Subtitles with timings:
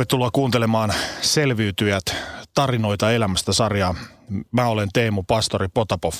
[0.00, 2.02] Tervetuloa kuuntelemaan Selviytyjät
[2.54, 3.94] tarinoita elämästä sarjaa.
[4.52, 6.12] Mä olen Teemu Pastori Potapov.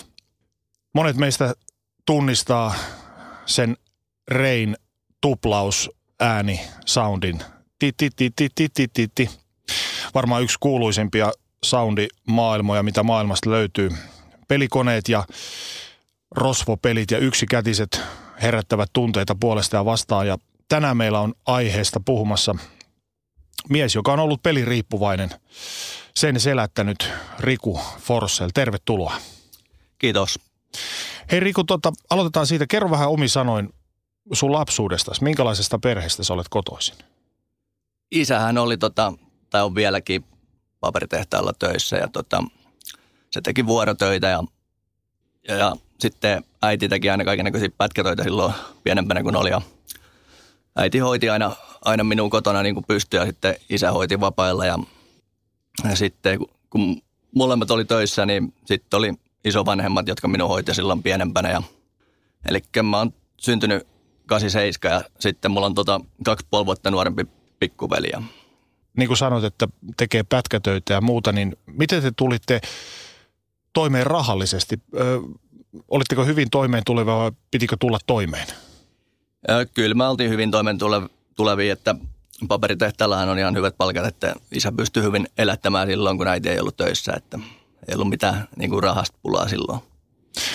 [0.94, 1.54] Monet meistä
[2.06, 2.74] tunnistaa
[3.46, 3.76] sen
[4.28, 4.76] Rein
[5.20, 5.90] tuplaus
[6.20, 7.38] ääni soundin.
[7.78, 9.30] Ti, ti, ti, ti, ti, ti, ti, ti.
[10.14, 11.32] Varmaan yksi kuuluisimpia
[11.64, 13.90] soundimaailmoja, mitä maailmasta löytyy.
[14.48, 15.24] Pelikoneet ja
[16.30, 18.00] rosvopelit ja yksikätiset
[18.42, 20.26] herättävät tunteita puolesta ja vastaan.
[20.26, 20.38] Ja
[20.68, 22.54] tänään meillä on aiheesta puhumassa–
[23.68, 25.30] mies, joka on ollut peliriippuvainen,
[26.14, 28.50] sen selättänyt Riku Forssell.
[28.54, 29.14] Tervetuloa.
[29.98, 30.38] Kiitos.
[31.30, 32.66] Hei Riku, tota, aloitetaan siitä.
[32.66, 33.74] Kerro vähän omi sanoin
[34.32, 35.12] sun lapsuudesta.
[35.20, 36.94] Minkälaisesta perheestä sä olet kotoisin?
[38.10, 39.12] Isähän oli, tota,
[39.50, 40.24] tai on vieläkin
[40.80, 42.44] paperitehtaalla töissä ja tota,
[43.30, 44.44] se teki vuorotöitä ja,
[45.48, 49.60] ja, ja sitten äiti teki aina kaikenlaisia pätkätöitä silloin pienempänä kuin oli ja
[50.76, 54.78] äiti hoiti aina aina minun kotona niin pystyi ja sitten isä hoiti vapailla ja,
[55.90, 56.38] ja sitten
[56.70, 57.02] kun
[57.34, 59.12] molemmat oli töissä, niin sitten oli
[59.44, 61.50] isovanhemmat, jotka minun hoiti silloin pienempänä.
[61.50, 61.62] Ja,
[62.48, 63.86] eli mä oon syntynyt
[64.26, 67.26] 87 ja sitten mulla on tota kaksi puoli vuotta nuorempi
[67.58, 68.10] pikkuveli.
[68.96, 72.60] Niin kuin sanoit, että tekee pätkätöitä ja muuta, niin miten te tulitte
[73.72, 74.76] toimeen rahallisesti?
[74.94, 75.20] Ö,
[75.88, 78.46] olitteko hyvin toimeen tuleva vai pitikö tulla toimeen?
[79.74, 81.94] Kyllä mä oltiin hyvin toimeen tuleva tulevia, että
[82.48, 86.76] paperitehtaillahan on ihan hyvät palkat, että isä pystyy hyvin elättämään silloin, kun äiti ei ollut
[86.76, 87.38] töissä, että
[87.88, 89.80] ei ollut mitään niin kuin rahasta pulaa silloin.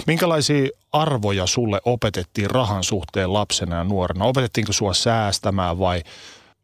[0.07, 4.25] Minkälaisia arvoja sulle opetettiin rahan suhteen lapsena ja nuorena?
[4.25, 6.03] Opetettiinko sua säästämään vai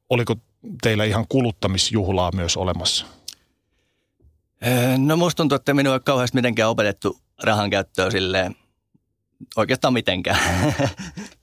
[0.09, 0.35] oliko
[0.81, 3.05] teillä ihan kuluttamisjuhlaa myös olemassa?
[4.97, 8.55] No musta tuntuu, että minua ei kauheasti mitenkään opetettu rahan käyttöä silleen
[9.55, 10.39] oikeastaan mitenkään.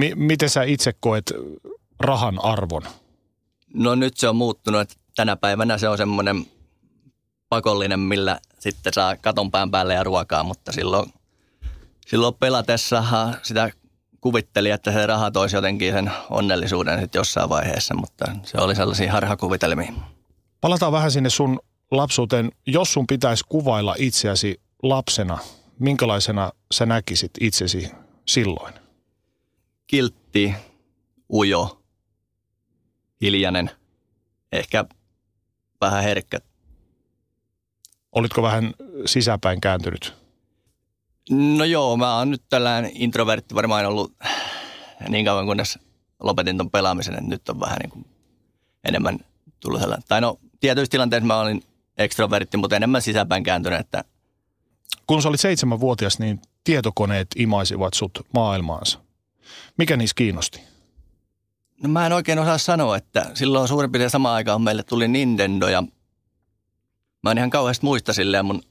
[0.00, 1.32] M- miten sä itse koet
[2.00, 2.82] rahan arvon?
[3.74, 6.46] No nyt se on muuttunut, että tänä päivänä se on semmoinen
[7.48, 11.12] pakollinen, millä sitten saa katon pään päälle ja ruokaa, mutta silloin,
[12.06, 13.04] silloin pelatessa
[13.42, 13.70] sitä
[14.20, 19.12] kuvitteli, että se raha toisi jotenkin sen onnellisuuden sitten jossain vaiheessa, mutta se oli sellaisia
[19.12, 19.92] harhakuvitelmia.
[20.60, 22.50] Palataan vähän sinne sun lapsuuteen.
[22.66, 25.38] Jos sun pitäisi kuvailla itseäsi lapsena,
[25.78, 27.90] minkälaisena sä näkisit itsesi
[28.26, 28.79] silloin?
[29.90, 30.54] Kiltti,
[31.32, 31.82] ujo,
[33.20, 33.70] hiljainen,
[34.52, 34.84] ehkä
[35.80, 36.38] vähän herkkä.
[38.12, 38.74] Olitko vähän
[39.06, 40.14] sisäpäin kääntynyt?
[41.30, 44.12] No joo, mä oon nyt tällainen introvertti varmaan ollut
[45.08, 45.78] niin kauan kunnes
[46.20, 48.04] lopetin ton pelaamisen, että nyt on vähän niin kuin
[48.84, 49.18] enemmän
[49.60, 50.08] tullut sellainen.
[50.08, 51.62] Tai no, tietyissä tilanteissa mä olin
[51.98, 54.04] ekstrovertti, mutta enemmän sisäpäin kääntynyt, että
[55.06, 59.09] kun sä olit seitsemänvuotias, niin tietokoneet imaisivat sut maailmaansa.
[59.78, 60.60] Mikä niissä kiinnosti?
[61.82, 65.68] No mä en oikein osaa sanoa, että silloin suurin piirtein samaan aikaan meille tuli Nintendo
[65.68, 65.82] ja
[67.22, 68.62] mä en ihan kauheasti muista silleen mun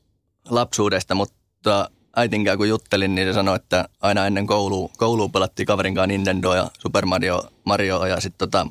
[0.50, 5.96] lapsuudesta, mutta äitinkään kun juttelin, niin se sanoi, että aina ennen koulua, koulua pelattiin kaverin
[5.96, 8.68] kanssa Nintendo ja Super Mario, Mario ja sitten tota,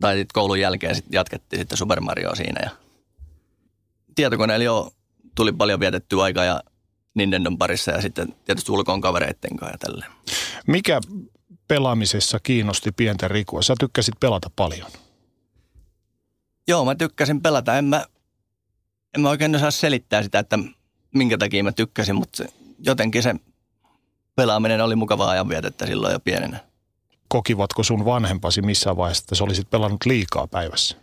[0.00, 2.60] tai sit koulun jälkeen sit jatkettiin sitten Super Mario siinä.
[2.62, 2.70] Ja
[4.14, 4.92] tietokoneella jo
[5.34, 6.62] tuli paljon vietettyä aikaa ja
[7.14, 10.12] Nintendon parissa ja sitten tietysti ulkoon kavereitten kanssa ja tälleen.
[10.70, 11.00] Mikä
[11.68, 13.62] pelaamisessa kiinnosti pientä Rikua?
[13.62, 14.90] Sä tykkäsit pelata paljon.
[16.68, 17.78] Joo, mä tykkäsin pelata.
[17.78, 18.06] En mä,
[19.14, 20.58] en mä oikein osaa selittää sitä, että
[21.14, 22.48] minkä takia mä tykkäsin, mutta se,
[22.78, 23.34] jotenkin se
[24.36, 26.60] pelaaminen oli mukavaa ajanvietettä silloin jo pienenä.
[27.28, 30.96] Kokivatko sun vanhempasi missään vaiheessa, että sä olisit pelannut liikaa päivässä?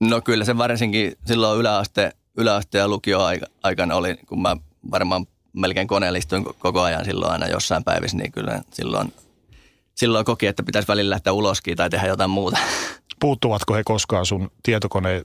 [0.00, 3.20] No kyllä se varsinkin silloin yläaste, yläaste ja lukio
[3.62, 4.56] aikana oli, kun mä
[4.90, 5.26] varmaan
[5.60, 9.12] melkein koneellistuin koko ajan silloin aina jossain päivissä, niin kyllä silloin,
[9.94, 12.58] silloin koki, että pitäisi välillä lähteä uloskin tai tehdä jotain muuta.
[13.20, 15.22] Puuttuvatko he koskaan sun tietokone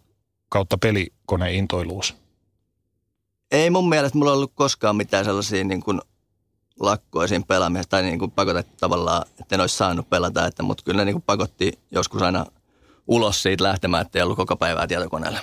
[0.50, 2.15] kautta pelikoneen intoiluus?
[3.51, 6.01] Ei mun mielestä mulla ollut koskaan mitään sellaisia niin kuin
[6.80, 10.83] lakkoja siinä pelaamisessa tai niin kuin pakotettu tavallaan, että en olisi saanut pelata, että, mutta
[10.83, 12.45] kyllä ne niin kuin pakotti joskus aina
[13.07, 15.39] ulos siitä lähtemään, että ei ollut koko päivää tietokoneella.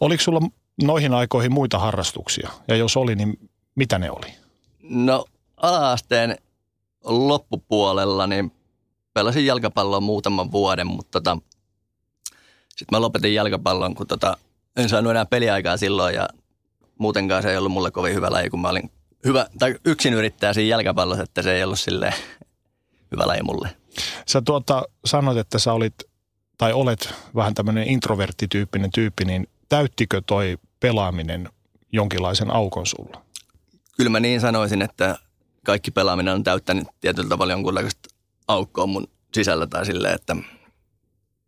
[0.00, 0.40] Oliko sulla
[0.82, 2.50] noihin aikoihin muita harrastuksia?
[2.68, 4.34] Ja jos oli, niin mitä ne oli?
[4.82, 5.24] No
[5.56, 6.36] ala-asteen
[7.04, 8.52] loppupuolella niin
[9.14, 11.38] pelasin jalkapalloa muutaman vuoden, mutta tota,
[12.68, 14.36] sitten mä lopetin jalkapallon, kun tota,
[14.76, 16.28] en saanut enää peliaikaa silloin ja
[16.98, 18.90] muutenkaan se ei ollut mulle kovin hyvä laji, kun mä olin
[19.24, 22.14] hyvä, tai yksin yrittäjä siinä jalkapallossa, että se ei ollut sille
[23.12, 23.68] hyvä laji mulle.
[24.26, 25.94] Sä tuota, sanoit, että sä olit
[26.58, 31.48] tai olet vähän tämmöinen introverttityyppinen tyyppi, niin täyttikö toi pelaaminen
[31.92, 33.22] jonkinlaisen aukon sulla?
[33.96, 35.18] Kyllä mä niin sanoisin, että
[35.64, 38.08] kaikki pelaaminen on täyttänyt tietyllä tavalla jonkunlaista
[38.48, 40.36] aukkoa mun sisällä tai silleen, että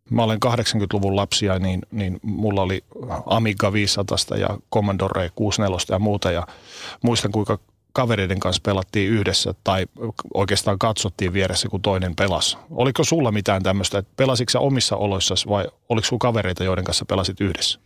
[0.09, 2.83] Mä olen 80-luvun lapsia, niin, niin mulla oli
[3.25, 6.31] Amiga 500 ja Commodore 64 ja muuta.
[6.31, 6.47] Ja
[7.01, 7.59] muistan, kuinka
[7.93, 9.85] kavereiden kanssa pelattiin yhdessä tai
[10.33, 12.57] oikeastaan katsottiin vieressä, kun toinen pelasi.
[12.69, 17.05] Oliko sulla mitään tämmöistä, että pelasitko sä omissa oloissasi vai oliko sulla kavereita, joiden kanssa
[17.05, 17.79] pelasit yhdessä?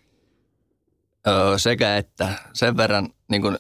[1.27, 3.59] Öö, sekä että sen verran niin kun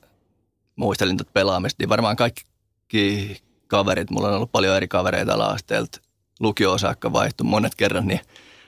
[0.79, 3.37] muistelin tuota pelaamista, niin varmaan kaikki
[3.67, 6.01] kaverit, mulla on ollut paljon eri kavereita ala-asteelta,
[6.39, 8.19] lukio saakka vaihtu monet kerran, niin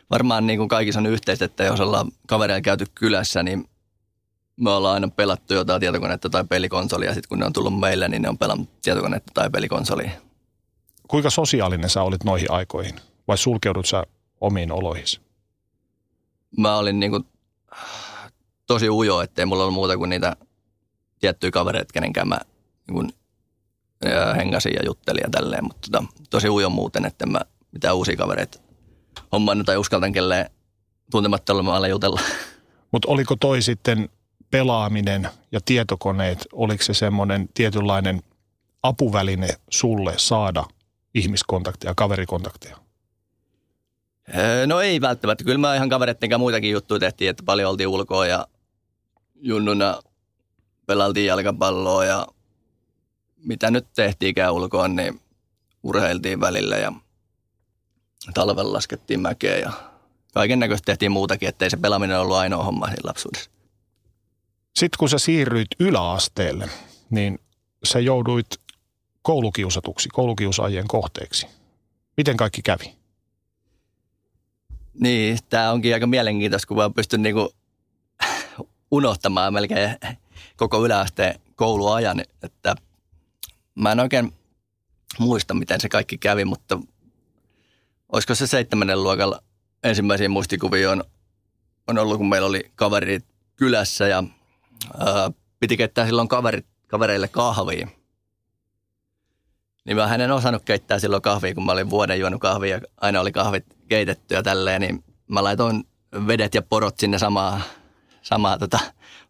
[0.09, 3.69] varmaan niin kuin kaikissa on yhteistä, että jos ollaan kavereilla käyty kylässä, niin
[4.55, 8.07] me ollaan aina pelattu jotain tietokonetta tai pelikonsolia, ja sitten kun ne on tullut meille,
[8.07, 10.11] niin ne on pelannut tietokonetta tai pelikonsolia.
[11.07, 12.95] Kuinka sosiaalinen sä olit noihin aikoihin?
[13.27, 14.03] Vai sulkeudut sä
[14.41, 15.05] omiin oloihin?
[16.57, 17.25] Mä olin niin kuin
[18.67, 20.35] tosi ujo, ettei mulla ollut muuta kuin niitä
[21.21, 22.39] tiettyjä kavereita, kenenkään mä
[22.87, 23.13] niin kuin,
[24.35, 27.41] hengasin ja juttelin ja tälleen, mutta tota, tosi ujo muuten, että mä
[27.71, 28.59] mitään uusia kavereita
[29.31, 30.49] hommannut tai uskaltan kelleen
[31.11, 32.21] tuntematta olla jutella.
[32.91, 34.09] Mutta oliko toi sitten
[34.51, 38.21] pelaaminen ja tietokoneet, oliko se semmoinen tietynlainen
[38.83, 40.63] apuväline sulle saada
[41.15, 42.77] ihmiskontakteja, kaverikontakteja?
[44.67, 45.43] No ei välttämättä.
[45.43, 48.47] Kyllä mä ihan kavereiden muitakin juttuja tehtiin, että paljon oltiin ulkoa ja
[49.35, 50.01] junnuna
[50.85, 52.27] pelaltiin jalkapalloa ja
[53.45, 55.21] mitä nyt tehtiinkään ulkoa, niin
[55.83, 56.93] urheiltiin välillä ja
[58.33, 59.71] talvella laskettiin mäkeä ja
[60.33, 63.51] kaiken näköistä tehtiin muutakin, ettei se pelaaminen ollut ainoa homma siinä lapsuudessa.
[64.75, 66.69] Sitten kun sä siirryit yläasteelle,
[67.09, 67.39] niin
[67.83, 68.47] sä jouduit
[69.21, 71.47] koulukiusatuksi, koulukiusaajien kohteeksi.
[72.17, 72.95] Miten kaikki kävi?
[74.93, 77.53] Niin, tämä onkin aika mielenkiintoista, kun mä pystyn niinku
[78.91, 79.97] unohtamaan melkein
[80.61, 82.75] koko yläasteen kouluajan, että
[83.75, 84.33] mä en oikein
[85.19, 86.79] muista, miten se kaikki kävi, mutta
[88.11, 89.43] olisiko se seitsemännen luokalla
[89.83, 91.03] ensimmäisiä muistikuvia on,
[91.87, 93.25] on ollut, kun meillä oli kaverit
[93.55, 94.23] kylässä ja
[94.97, 97.87] ää, piti keittää silloin kaverit, kavereille kahvia.
[99.85, 103.21] Niin mä en osannut keittää silloin kahvia, kun mä olin vuoden juonut kahvia ja aina
[103.21, 105.83] oli kahvit keitetty ja tälleen, niin mä laitoin
[106.27, 107.61] vedet ja porot sinne samaa,
[108.21, 108.79] samaa tota,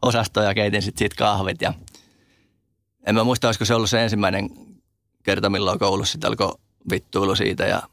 [0.01, 1.61] osastoa ja keitin sitten siitä kahvit.
[1.61, 1.73] Ja
[3.07, 4.49] en mä muista, olisiko se ollut se ensimmäinen
[5.23, 6.55] kerta, milloin koulussa sitten alkoi
[6.91, 7.83] vittuilu siitä ja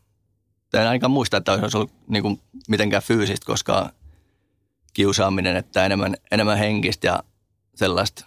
[0.74, 3.90] en ainakaan muista, että olisi ollut niin kuin mitenkään fyysistä, koska
[4.92, 7.22] kiusaaminen, että enemmän, enemmän henkistä ja
[7.74, 8.26] sellaista.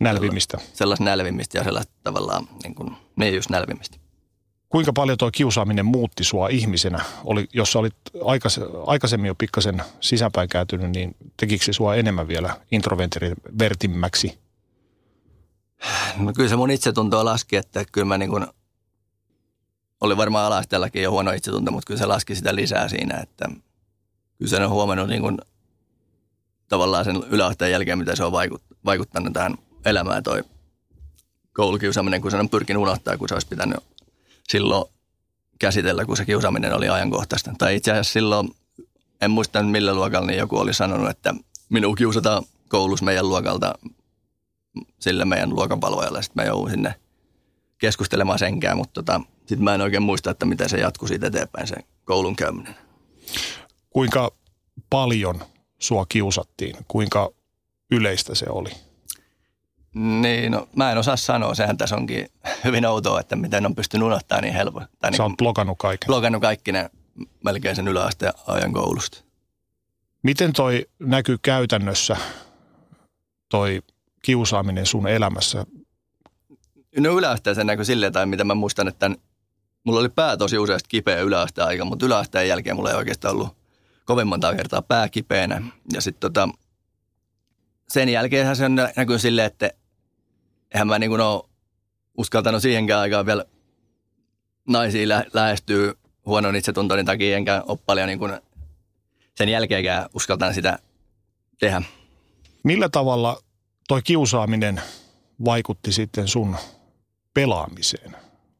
[0.00, 0.58] Nälvimistä.
[0.72, 3.98] Sellaista nälvimistä ja sellaista tavallaan, niin, kuin, niin just nälvimistä.
[4.68, 7.04] Kuinka paljon tuo kiusaaminen muutti sua ihmisenä?
[7.24, 7.94] Oli, jos olit
[8.24, 14.38] aikais, aikaisemmin jo pikkasen sisäpäin käytynyt, niin tekikö se sua enemmän vielä introvertimmäksi?
[16.16, 18.46] No kyllä se mun itsetuntoa laski, että kyllä mä niin kuin
[20.00, 23.48] oli varmaan alasteellakin jo huono itsetunto, mutta kyllä se laski sitä lisää siinä, että
[24.38, 25.38] kyllä sen on huomannut niin kuin,
[26.68, 28.32] tavallaan sen yläasteen jälkeen, mitä se on
[28.84, 30.44] vaikuttanut tähän elämään toi
[31.52, 33.78] koulukiusaaminen, kun sen on pyrkinyt unohtaa, kun se olisi pitänyt
[34.50, 34.84] silloin
[35.58, 37.52] käsitellä, kun se kiusaaminen oli ajankohtaista.
[37.58, 38.48] Tai itse asiassa silloin,
[39.20, 41.34] en muista millä luokalla, niin joku oli sanonut, että
[41.68, 43.74] minun kiusataan koulussa meidän luokalta
[44.98, 46.22] sille meidän luokanpalvojalle.
[46.22, 46.94] Sitten mä joudun sinne
[47.78, 51.66] keskustelemaan senkään, mutta tota, sitten mä en oikein muista, että miten se jatkui siitä eteenpäin
[51.66, 52.74] se koulun käyminen.
[53.90, 54.30] Kuinka
[54.90, 55.42] paljon
[55.78, 56.76] sua kiusattiin?
[56.88, 57.30] Kuinka
[57.90, 58.70] yleistä se oli?
[59.98, 61.54] Niin, no mä en osaa sanoa.
[61.54, 62.28] Sehän tässä onkin
[62.64, 64.88] hyvin outoa, että miten on pystynyt unohtamaan niin helposti.
[65.02, 66.06] Sä niin oot blokannut kaiken.
[66.06, 66.90] Blokannut kaikki ne
[67.44, 69.24] melkein sen yläasteen ajan koulusta.
[70.22, 72.16] Miten toi näkyy käytännössä,
[73.48, 73.82] toi
[74.22, 75.66] kiusaaminen sun elämässä?
[76.96, 79.10] No yläasteeseen näkyy silleen, tai mitä mä muistan, että
[79.84, 83.56] mulla oli pää tosi useasti kipeä yläasteen aika, mutta yläasteen jälkeen mulla ei oikeastaan ollut
[84.04, 85.62] kovin monta kertaa pää kipeänä.
[85.92, 86.48] Ja sitten tota,
[87.88, 89.70] sen jälkeen se on näkyy silleen, että
[90.74, 91.42] eihän mä niin kuin ole
[92.18, 93.44] uskaltanut siihenkään aikaan vielä
[94.68, 95.94] naisia lä- lähestyy
[96.26, 98.32] huonon itsetuntoni takia, enkä ole paljon niin kuin
[99.34, 100.78] sen jälkeenkään uskaltanut sitä
[101.60, 101.82] tehdä.
[102.62, 103.40] Millä tavalla
[103.88, 104.80] toi kiusaaminen
[105.44, 106.56] vaikutti sitten sun
[107.34, 108.16] pelaamiseen?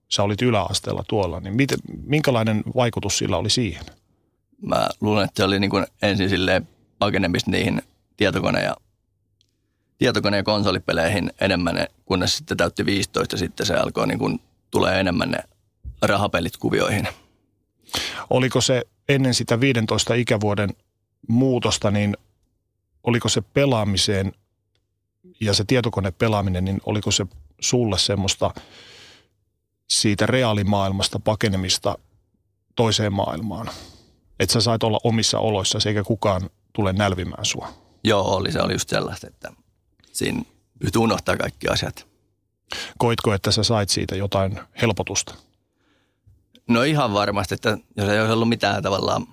[0.08, 3.84] sä olit yläasteella tuolla, niin miten, minkälainen vaikutus sillä oli siihen?
[4.62, 7.82] Mä luulen, että se oli niin kuin ensin silleen pakenemista niihin
[8.16, 8.76] tietokone- ja,
[9.98, 14.40] tietokone- ja konsolipeleihin enemmän, kunnes sitten täytti 15 ja sitten se alkoi niin kuin
[14.70, 15.38] tulee enemmän ne
[16.02, 17.08] rahapelit kuvioihin.
[18.30, 20.70] Oliko se ennen sitä 15 ikävuoden
[21.28, 22.16] muutosta, niin
[23.02, 24.32] oliko se pelaamiseen
[25.40, 27.26] ja se tietokonepelaaminen, niin oliko se
[27.60, 28.50] sulle semmoista
[29.90, 31.98] siitä reaalimaailmasta pakenemista
[32.76, 33.70] toiseen maailmaan?
[34.40, 37.68] Että sä sait olla omissa oloissa eikä kukaan tule nälvimään sua.
[38.04, 38.52] Joo, oli.
[38.52, 39.52] Se oli just sellaista, että
[40.18, 40.42] siinä
[40.78, 42.06] pystyy unohtaa kaikki asiat.
[42.98, 45.34] Koitko, että sä sait siitä jotain helpotusta?
[46.68, 49.26] No ihan varmasti, että jos ei olisi ollut mitään tavallaan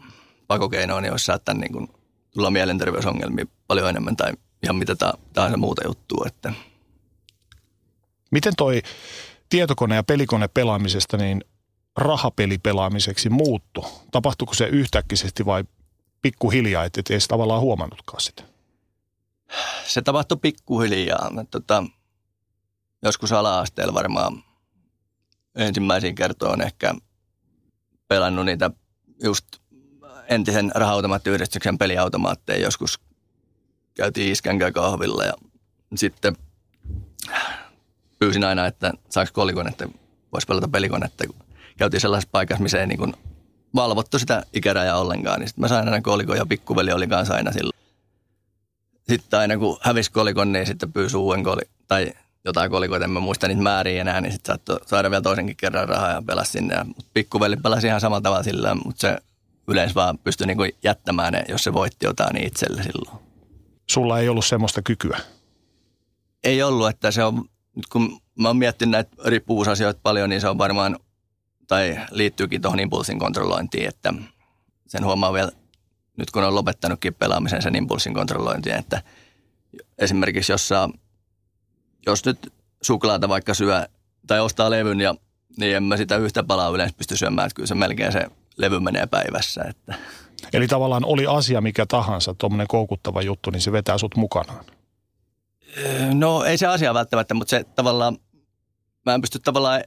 [0.48, 1.88] pakokeinoa, niin olisi saattanut niin kuin
[2.34, 4.96] tulla mielenterveysongelmia paljon enemmän tai ihan mitä
[5.34, 6.26] tahansa muuta juttua.
[6.28, 6.54] Että.
[8.32, 8.82] Miten toi
[9.50, 11.42] tietokone- ja pelikone pelaamisesta niin
[11.98, 13.86] rahapelipelaamiseksi muuttu?
[14.12, 15.64] Tapahtuiko se yhtäkkisesti vai
[16.22, 18.44] pikkuhiljaa, että et edes tavallaan huomannutkaan sitä?
[19.86, 21.32] Se tapahtui pikkuhiljaa.
[21.52, 21.84] Tota,
[23.04, 24.44] joskus ala-asteella varmaan
[25.56, 26.96] ensimmäisiin kertoon ehkä
[28.08, 28.72] pelannut niitä
[29.24, 29.46] just
[30.30, 33.00] entisen raha-automaattiyhdistyksen peliautomaatteja joskus
[33.96, 35.34] käytiin iskänkää kahvilla ja
[35.96, 36.36] sitten
[38.20, 39.90] pyysin aina, että saako kolikonetta,
[40.34, 41.24] voisi pelata pelikonetta.
[41.78, 43.16] Käytiin sellaisessa paikassa, missä ei niin
[43.76, 47.52] valvottu sitä ikärajaa ollenkaan, niin sitten mä sain aina kolikon ja pikkuveli oli kanssa aina
[47.52, 47.85] silloin.
[49.10, 52.14] Sitten aina kun hävisi kolikon, niin sitten pyysi uuden kolikon, tai
[52.46, 55.90] jotain kolikoita, en mä muista niitä määriä enää, niin sitten saattoi saada vielä toisenkin kerran
[55.90, 56.76] rahaa ja pelasi sinne.
[56.76, 59.18] Ja pikkuveli pelasi ihan samalla tavalla sillä, mutta se
[59.68, 63.26] yleensä vaan pystyi niinku jättämään ne, jos se voitti jotain niin itselle silloin.
[63.90, 65.20] Sulla ei ollut semmoista kykyä?
[66.44, 70.50] Ei ollut, että se on, nyt kun mä oon miettinyt näitä riippuvuusasioita paljon, niin se
[70.50, 71.00] on varmaan,
[71.68, 74.14] tai liittyykin tuohon impulsin kontrollointiin, että
[74.88, 75.52] sen huomaa vielä
[76.18, 79.02] nyt kun on lopettanutkin pelaamisen sen impulsin kontrollointiin, että
[79.98, 80.90] esimerkiksi jos saa
[82.06, 83.88] jos nyt suklaata vaikka syö
[84.28, 85.16] tai ostaa levyn, ja,
[85.58, 88.80] niin en mä sitä yhtä palaa yleensä pysty syömään, että kyllä se melkein se levy
[88.80, 89.62] menee päivässä.
[89.70, 89.96] Että.
[90.54, 94.66] Eli tavallaan oli asia mikä tahansa, tuommoinen koukuttava juttu, niin se vetää sut mukanaan.
[96.14, 98.18] No ei se asia välttämättä, mutta se tavallaan,
[99.06, 99.84] mä en pysty tavallaan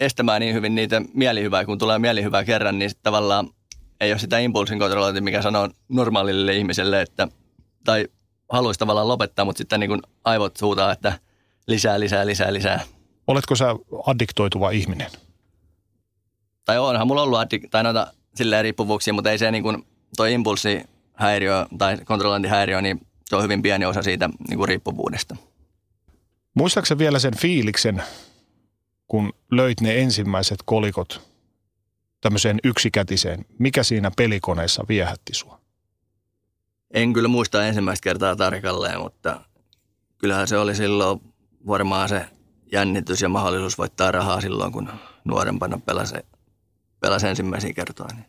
[0.00, 3.50] estämään niin hyvin niitä mielihyvää, kun tulee mielihyvää kerran, niin tavallaan
[4.00, 7.28] ei ole sitä impulsin kontrollointia, mikä sanoo normaalille ihmiselle, että,
[7.84, 8.08] tai
[8.48, 11.12] haluaisi tavallaan lopettaa, mutta sitten niin kuin aivot suutaa, että–
[11.68, 12.80] lisää, lisää, lisää, lisää.
[13.26, 13.66] Oletko sä
[14.06, 15.10] addiktoituva ihminen?
[16.64, 19.86] Tai onhan mulla ollut addik- tai noita silleen riippuvuuksia, mutta ei se niin kuin
[20.16, 25.36] toi impulssihäiriö tai kontrollointihäiriö, niin se on hyvin pieni osa siitä niin kuin riippuvuudesta.
[26.54, 28.02] Muistaaksä vielä sen fiiliksen,
[29.08, 31.28] kun löit ne ensimmäiset kolikot
[32.20, 33.44] tämmöiseen yksikätiseen?
[33.58, 35.60] Mikä siinä pelikoneessa viehätti sua?
[36.90, 39.40] En kyllä muista ensimmäistä kertaa tarkalleen, mutta
[40.18, 41.20] kyllähän se oli silloin
[41.66, 42.26] varmaan se
[42.72, 44.88] jännitys ja mahdollisuus voittaa rahaa silloin, kun
[45.24, 46.14] nuorempana pelasi,
[47.00, 48.14] pelasi ensimmäisiä kertoja.
[48.14, 48.26] Niin.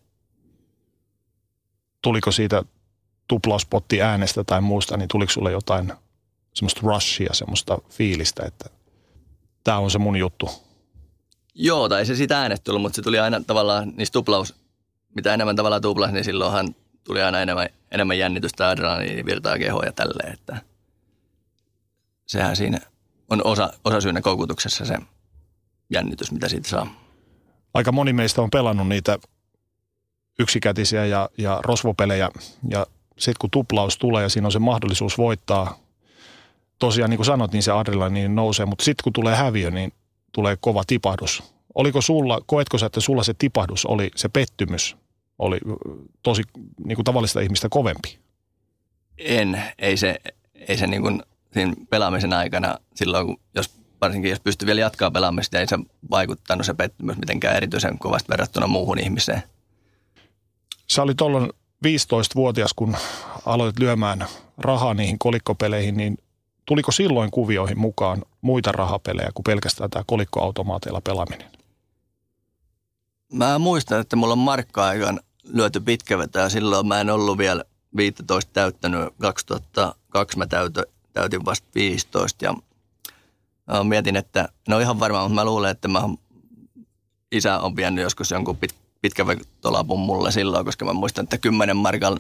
[2.02, 2.64] Tuliko siitä
[3.28, 5.94] tuplauspotti äänestä tai muusta, niin tuliko sulle jotain
[6.54, 8.70] semmoista rushia, semmoista fiilistä, että
[9.64, 10.69] tämä on se mun juttu?
[11.62, 14.56] Joo, tai se siitä äänestä tullut, mutta se tuli aina tavallaan niistä tuplaus,
[15.16, 19.92] mitä enemmän tavallaan tuplasi, niin silloinhan tuli aina enemmän, enemmän jännitystä, adrenaliini, virtaa kehoa ja
[19.92, 20.62] tälleen, että
[22.26, 22.80] sehän siinä–
[23.30, 24.98] on osa, osa syynä koukutuksessa se
[25.90, 26.88] jännitys, mitä siitä saa.
[27.74, 29.20] Aika moni meistä on pelannut niitä
[30.40, 32.30] yksikätisiä ja, ja rosvopelejä
[32.70, 32.88] ja
[33.18, 35.80] sitten kun tuplaus tulee ja siinä on se mahdollisuus voittaa,
[36.80, 39.94] tosiaan niin kuin sanot, niin se adrenaliini nousee, mutta sitten kun tulee häviö, niin
[40.32, 41.44] tulee kova tipahdus.
[41.76, 44.98] Oliko sulla, koetko sä, että sulla se tipahdus oli, se pettymys
[45.40, 45.58] oli
[46.24, 46.44] tosi
[46.86, 48.20] niin kuin tavallista ihmistä kovempi?
[49.18, 50.16] En, ei se,
[50.68, 55.12] ei se niin kuin siinä pelaamisen aikana silloin, kun jos varsinkin jos pystyy vielä jatkaa
[55.12, 55.80] pelaamista, ei se
[56.12, 59.44] vaikuttanut se pettymys mitenkään erityisen kovasti verrattuna muuhun ihmiseen.
[60.88, 61.50] Sä olit tuolloin
[61.86, 62.98] 15-vuotias, kun
[63.46, 64.26] aloit lyömään
[64.58, 66.18] rahaa niihin kolikkopeleihin, niin
[66.66, 71.52] tuliko silloin kuvioihin mukaan muita rahapelejä kuin pelkästään tämä kolikkoautomaateilla pelaaminen?
[73.34, 76.50] Mä muistan, että mulla on markka-aikaan lyöty pitkä vetää.
[76.50, 77.64] Silloin mä en ollut vielä
[77.98, 79.14] 15 täyttänyt.
[79.20, 82.54] 2002 mä täytö, täytin vasta 15 ja
[83.84, 86.02] mietin, että no ihan varmaan, mutta mä luulen, että mä
[87.32, 92.20] isä on vienyt joskus jonkun pit, pitkävetolapun mulle silloin, koska mä muistan, että 10 markalla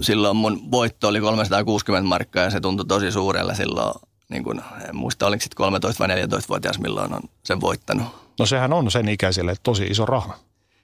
[0.00, 3.94] silloin mun voitto oli 360 markkaa ja se tuntui tosi suurella silloin.
[4.32, 8.06] Niin kun, en muista, oliko sitten 13 vai 14-vuotias, milloin on sen voittanut.
[8.38, 10.38] No sehän on sen ikäiselle tosi iso raha.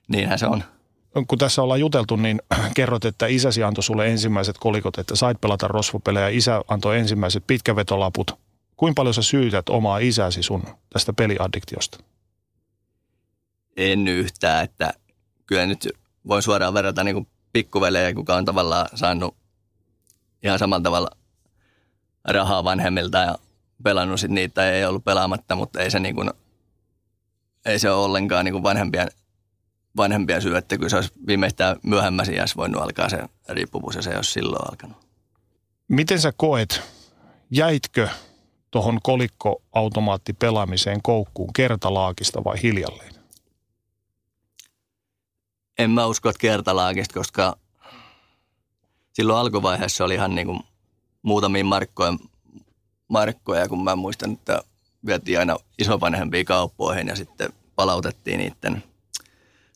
[0.09, 0.64] Niinhän se on.
[1.28, 2.43] Kun tässä ollaan juteltu, niin
[2.76, 6.28] kerrot, että isäsi antoi sulle ensimmäiset kolikot, että sait pelata rosvopelejä.
[6.28, 8.31] Isä antoi ensimmäiset pitkävetolaput.
[8.76, 10.62] Kuinka paljon sä syytät omaa isäsi sun
[10.93, 11.99] tästä peliaddiktiosta?
[13.76, 14.95] En yhtään, että
[15.47, 15.88] kyllä nyt
[16.28, 19.37] voin suoraan verrata niin pikkuvelejä, kuka on tavallaan saanut
[20.43, 21.11] ihan samalla tavalla
[22.25, 23.39] rahaa vanhemmilta ja
[23.83, 26.31] pelannut sit niitä ja ei ollut pelaamatta, mutta ei se, niin kuin,
[27.65, 29.09] ei se ole ollenkaan niin kuin vanhempien,
[29.97, 34.11] vanhempien syy, että kyllä se olisi viimeistään myöhemmässä iässä voinut alkaa se riippuvuus ja se
[34.11, 34.97] ei olisi silloin alkanut.
[35.89, 36.83] Miten sä koet,
[37.51, 38.09] jäitkö
[38.71, 43.15] tuohon kolikkoautomaattipelaamiseen koukkuun kertalaakista vai hiljalleen?
[45.79, 47.59] En mä usko, että kertalaakista, koska
[49.13, 50.61] silloin alkuvaiheessa oli ihan niin kuin
[51.23, 52.13] muutamia markkoja,
[53.09, 54.63] markkoja, kun mä muistan, että
[55.07, 58.85] vietiin aina isovanhempia kauppoihin ja sitten palautettiin niiden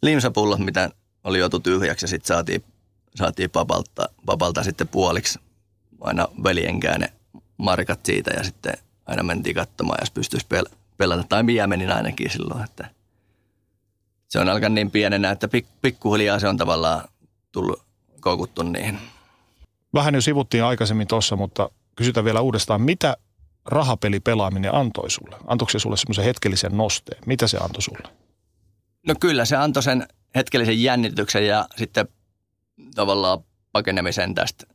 [0.03, 0.91] limsapullot, mitä
[1.25, 2.65] oli jotu tyhjäksi ja sitten saatiin,
[3.15, 5.39] saatiin papalta, papalta sitten puoliksi
[6.01, 7.13] aina veljenkään ne
[7.57, 8.73] markat siitä ja sitten
[9.07, 11.25] aina mentiin katsomaan, jos pystyisi pel- pelata.
[11.29, 12.91] Tai minä menin ainakin silloin, että
[14.29, 17.09] se on alkanut niin pienenä, että pik- pikkuhiljaa se on tavallaan
[17.53, 17.83] tullut
[18.21, 18.99] koukuttu niihin.
[19.95, 23.17] Vähän jo sivuttiin aikaisemmin tuossa, mutta kysytään vielä uudestaan, mitä
[23.65, 25.37] rahapelipelaaminen antoi sulle?
[25.47, 27.23] Antoiko se sulle semmoisen hetkellisen nosteen?
[27.27, 28.09] Mitä se antoi sulle?
[29.07, 32.09] No kyllä se antoi sen hetkellisen jännityksen ja sitten
[32.95, 33.39] tavallaan
[33.73, 34.67] pakenemisen tästä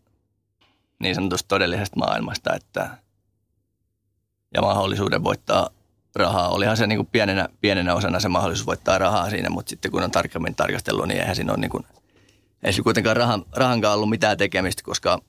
[1.00, 2.98] niin sanotusta todellisesta maailmasta, että
[4.54, 5.70] ja mahdollisuuden voittaa
[6.16, 6.50] rahaa.
[6.50, 10.04] Olihan se niin kuin pienenä, pienenä osana se mahdollisuus voittaa rahaa siinä, mutta sitten kun
[10.04, 11.86] on tarkemmin tarkastellut, niin eihän siinä ole niin kuin,
[12.64, 15.20] ei se kuitenkaan rahan, rahankaan ollut mitään tekemistä, koska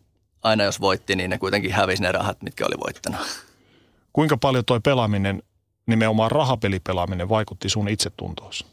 [0.42, 3.20] aina jos voitti, niin ne kuitenkin hävisi ne rahat, mitkä oli voittanut.
[4.12, 5.42] Kuinka paljon toi pelaaminen,
[5.86, 8.66] nimenomaan rahapelipelaaminen, vaikutti sun itsetuntoosi?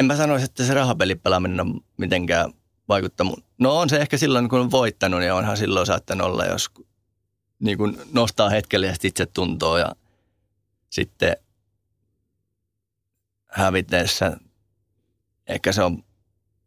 [0.00, 2.52] En mä sanoisi, että se rahapelipelaaminen on mitenkään
[2.88, 3.44] vaikuttanut.
[3.58, 6.70] No on se ehkä silloin, kun on voittanut, niin onhan silloin saattanut olla, jos
[7.58, 9.94] niin kuin nostaa hetkellisesti itsetuntoa ja
[10.90, 11.36] sitten
[13.48, 14.36] hävitteessä
[15.46, 16.04] ehkä se on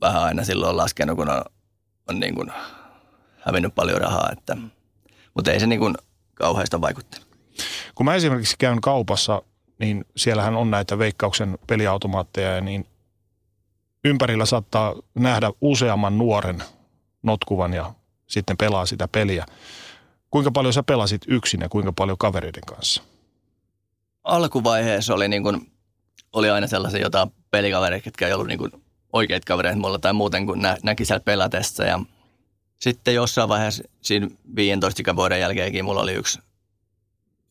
[0.01, 1.41] vähän aina silloin laskenut, kun on,
[2.09, 2.51] on niin kuin
[3.39, 4.57] hävinnyt paljon rahaa, että,
[5.33, 5.95] mutta ei se niin kuin
[6.33, 7.27] kauheasta vaikuttanut.
[7.95, 9.41] Kun mä esimerkiksi käyn kaupassa,
[9.79, 12.87] niin siellähän on näitä veikkauksen peliautomaatteja, niin
[14.05, 16.63] ympärillä saattaa nähdä useamman nuoren
[17.23, 17.93] notkuvan ja
[18.27, 19.45] sitten pelaa sitä peliä.
[20.31, 23.03] Kuinka paljon sä pelasit yksin ja kuinka paljon kavereiden kanssa?
[24.23, 25.71] Alkuvaiheessa oli, niin kuin,
[26.33, 28.71] oli aina sellaisia jotain pelikavereita, jotka ei ollut niin kuin
[29.13, 31.83] oikeita kavereita mulla tai muuten kuin nä, näki siellä pelatessa.
[31.83, 31.99] Ja
[32.79, 36.39] sitten jossain vaiheessa siinä 15 vuoden jälkeenkin mulla oli yksi,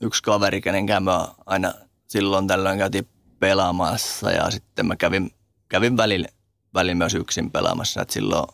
[0.00, 1.74] yksi kaveri, kenen mä aina
[2.06, 5.30] silloin tällöin käytiin pelaamassa ja sitten mä kävin,
[5.68, 6.28] kävin välillä,
[6.74, 8.02] välillä myös yksin pelaamassa.
[8.02, 8.48] Et silloin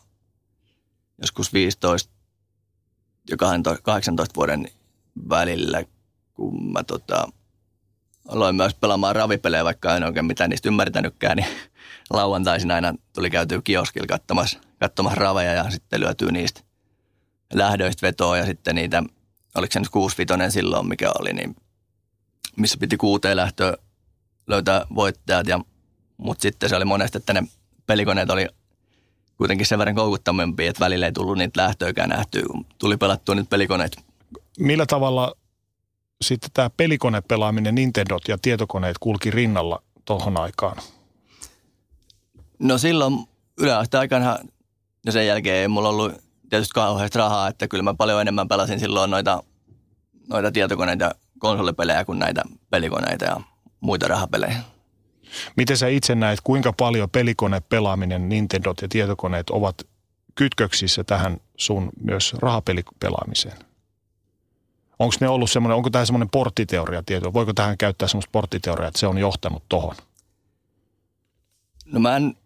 [1.18, 2.12] joskus 15
[3.30, 3.36] ja
[3.82, 4.68] 18 vuoden
[5.28, 5.84] välillä,
[6.34, 7.28] kun mä tota,
[8.28, 11.48] aloin myös pelaamaan ravipelejä, vaikka en oikein mitään niistä ymmärtänytkään, niin
[12.10, 16.60] lauantaisin aina tuli käytyä kioskilla katsomassa, katsomassa raveja ja sitten lyötyy niistä
[17.52, 19.02] lähdöistä vetoa ja sitten niitä,
[19.54, 21.56] oliko se nyt kuusvitonen silloin, mikä oli, niin
[22.56, 23.76] missä piti kuuteen lähtöä
[24.46, 25.60] löytää voittajat, ja,
[26.16, 27.42] mutta sitten se oli monesti, että ne
[27.86, 28.48] pelikoneet oli
[29.36, 33.50] kuitenkin sen verran koukuttavampia, että välillä ei tullut niitä lähtöäkään nähtyä, kun tuli pelattua nyt
[33.50, 33.96] pelikoneet.
[34.58, 35.34] Millä tavalla
[36.22, 40.76] sitten tämä pelikonepelaaminen, Nintendot ja tietokoneet kulki rinnalla tuohon aikaan?
[42.58, 43.26] No silloin
[43.58, 44.38] yläasteen aikana
[45.06, 46.12] ja sen jälkeen ei mulla ollut
[46.50, 49.42] tietysti kauheasti rahaa, että kyllä mä paljon enemmän pelasin silloin noita,
[50.28, 53.40] noita tietokoneita konsolipelejä kuin näitä pelikoneita ja
[53.80, 54.56] muita rahapelejä.
[55.56, 59.86] Miten sä itse näet, kuinka paljon pelikonepelaaminen, Nintendot ja tietokoneet ovat
[60.34, 63.58] kytköksissä tähän sun myös rahapelipelaamiseen?
[64.98, 67.32] Onko ne ollut semmoinen, onko tämä semmoinen porttiteoria tieto?
[67.32, 69.96] Voiko tähän käyttää semmoista porttiteoriaa, että se on johtanut tohon?
[71.86, 72.36] No mä en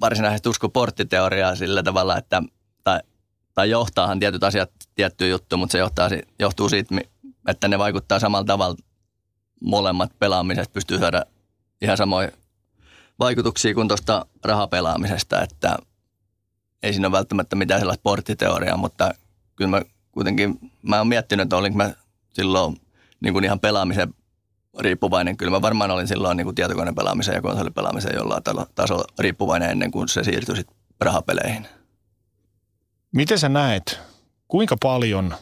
[0.00, 2.42] varsinaisesti usko porttiteoriaa sillä tavalla, että
[2.84, 3.00] tai,
[3.54, 6.94] tai johtaahan tietyt asiat tiettyyn juttuun, mutta se johtaa, johtuu siitä,
[7.48, 8.76] että ne vaikuttaa samalla tavalla
[9.60, 11.24] molemmat pelaamiset pystyy saada
[11.82, 12.28] ihan samoja
[13.18, 15.76] vaikutuksia kuin tuosta rahapelaamisesta, että
[16.82, 19.14] ei siinä ole välttämättä mitään sellaista porttiteoriaa, mutta
[19.56, 21.92] kyllä mä kuitenkin, mä oon miettinyt, että olinko mä
[22.32, 22.76] silloin
[23.20, 24.14] niin kuin ihan pelaamisen
[24.78, 25.36] riippuvainen.
[25.36, 28.42] Kyllä mä varmaan olin silloin niin kuin tietokonepelaamisen ja konsolipelaamisen jollain
[28.74, 31.66] tasolla riippuvainen ennen kuin se siirtyi sitten rahapeleihin.
[33.12, 34.00] Miten sä näet,
[34.48, 35.34] kuinka paljon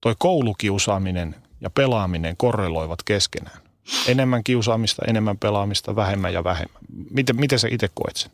[0.00, 3.60] toi koulukiusaaminen ja pelaaminen korreloivat keskenään?
[4.06, 6.82] Enemmän kiusaamista, enemmän pelaamista, vähemmän ja vähemmän.
[7.10, 8.30] Miten, miten sä itse koet sen?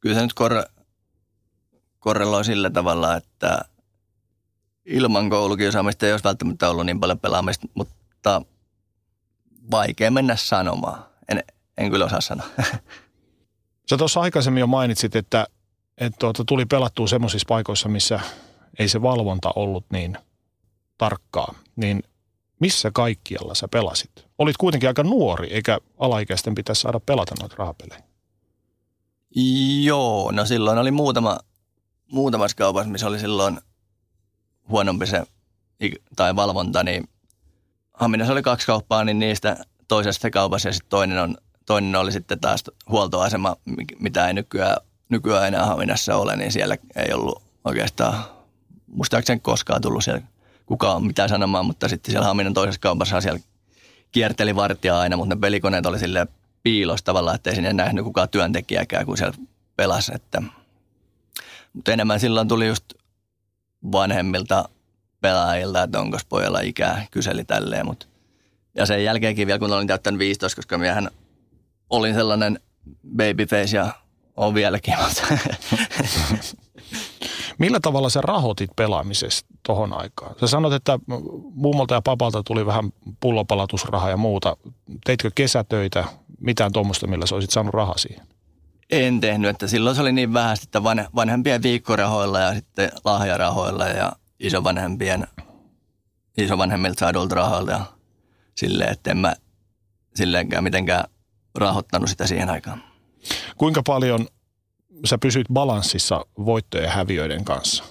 [0.00, 0.64] Kyllä se nyt kor-
[1.98, 3.58] korreloi sillä tavalla, että
[4.84, 7.94] ilman koulukiusaamista ei olisi välttämättä ollut niin paljon pelaamista, mutta
[9.70, 11.04] vaikea mennä sanomaan.
[11.28, 11.44] En,
[11.78, 12.46] en kyllä osaa sanoa.
[13.90, 15.46] Sä tuossa aikaisemmin jo mainitsit, että,
[15.98, 18.20] että tuota, tuli pelattua semmoisissa paikoissa, missä
[18.78, 20.18] ei se valvonta ollut niin
[20.98, 21.54] tarkkaa.
[21.76, 22.02] Niin
[22.60, 24.10] missä kaikkialla sä pelasit?
[24.38, 28.02] Olit kuitenkin aika nuori, eikä alaikäisten pitäisi saada pelata noita rahapelejä.
[29.82, 31.38] Joo, no silloin oli muutama,
[32.12, 33.60] muutamassa kaupassa, missä oli silloin
[34.68, 35.22] huonompi se
[36.16, 37.08] tai valvonta, niin
[37.98, 39.56] Haminassa oli kaksi kauppaa, niin niistä
[39.88, 43.56] toisesta kaupassa ja sitten toinen, on, toinen oli sitten taas huoltoasema,
[43.98, 44.76] mitä ei nykyään,
[45.08, 48.24] nykyään enää Haminassa ole, niin siellä ei ollut oikeastaan
[48.86, 50.22] muistaakseni koskaan tullut siellä
[50.66, 53.40] kukaan mitään sanomaan, mutta sitten siellä Haminan toisessa kaupassa siellä
[54.12, 56.26] kierteli vartija aina, mutta ne pelikoneet oli sille
[56.62, 59.38] piilossa tavallaan, ettei sinne nähnyt kukaan työntekijäkään, kun siellä
[59.76, 60.12] pelasi.
[60.14, 60.42] Että.
[61.72, 62.84] Mutta enemmän silloin tuli just
[63.92, 64.68] vanhemmilta
[65.20, 67.86] pelaajilta, että onko pojalla ikää, kyseli tälleen.
[67.86, 68.08] Mut.
[68.74, 71.10] Ja sen jälkeenkin vielä, kun olin täyttänyt 15, koska miehän
[71.90, 72.60] olin sellainen
[73.16, 73.90] babyface ja
[74.36, 74.94] on vieläkin.
[77.58, 80.34] Millä tavalla sä rahoitit pelaamisesta tohon aikaan?
[80.40, 80.98] Sä sanot, että
[81.54, 84.56] mummolta ja papalta tuli vähän pullopalatusrahaa ja muuta.
[85.04, 86.04] Teitkö kesätöitä,
[86.40, 88.26] mitään tuommoista, millä sä olisit saanut rahaa siihen?
[88.90, 90.82] En tehnyt, että silloin se oli niin vähän, että
[91.14, 95.26] vanhempien viikkorahoilla ja sitten lahjarahoilla ja isovanhempien,
[96.38, 97.84] isovanhemmilta saadulta rahoilta ja
[98.54, 99.36] silleen, että en mä
[100.14, 101.04] silleenkään mitenkään
[101.54, 102.82] rahoittanut sitä siihen aikaan.
[103.56, 104.26] Kuinka paljon
[105.04, 107.84] sä pysyit balanssissa voittojen ja häviöiden kanssa?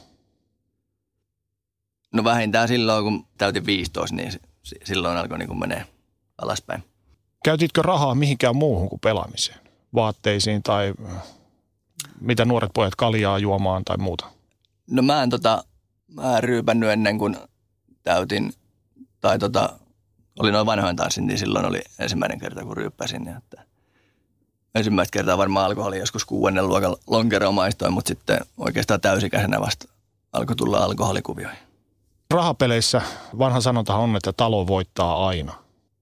[2.13, 4.31] No vähintään silloin, kun täytin 15, niin
[4.83, 5.85] silloin alkoi niin menee
[6.37, 6.83] alaspäin.
[7.43, 9.59] Käytitkö rahaa mihinkään muuhun kuin pelaamiseen?
[9.95, 10.93] Vaatteisiin tai
[12.21, 14.25] mitä nuoret pojat kaljaa juomaan tai muuta?
[14.91, 15.63] No mä en tota,
[16.17, 17.37] mä ryypännyt ennen kuin
[18.03, 18.53] täytin,
[19.21, 19.79] tai tota,
[20.39, 23.27] oli noin vanhoin tanssin, niin silloin oli ensimmäinen kerta, kun ryyppäsin.
[23.27, 23.63] Että
[24.75, 29.87] ensimmäistä kertaa varmaan alkoholi joskus kuudennen luokan lonkeroa maistoin, mutta sitten oikeastaan täysikäisenä vasta
[30.33, 31.59] alkoi tulla alkoholikuvioihin.
[32.33, 33.01] Rahapeleissä
[33.39, 35.53] vanha sanonta on, että talo voittaa aina.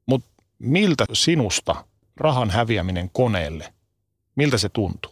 [0.06, 1.86] Mutta miltä sinusta
[2.18, 3.74] rahan häviäminen koneelle,
[4.36, 5.12] miltä se tuntuu?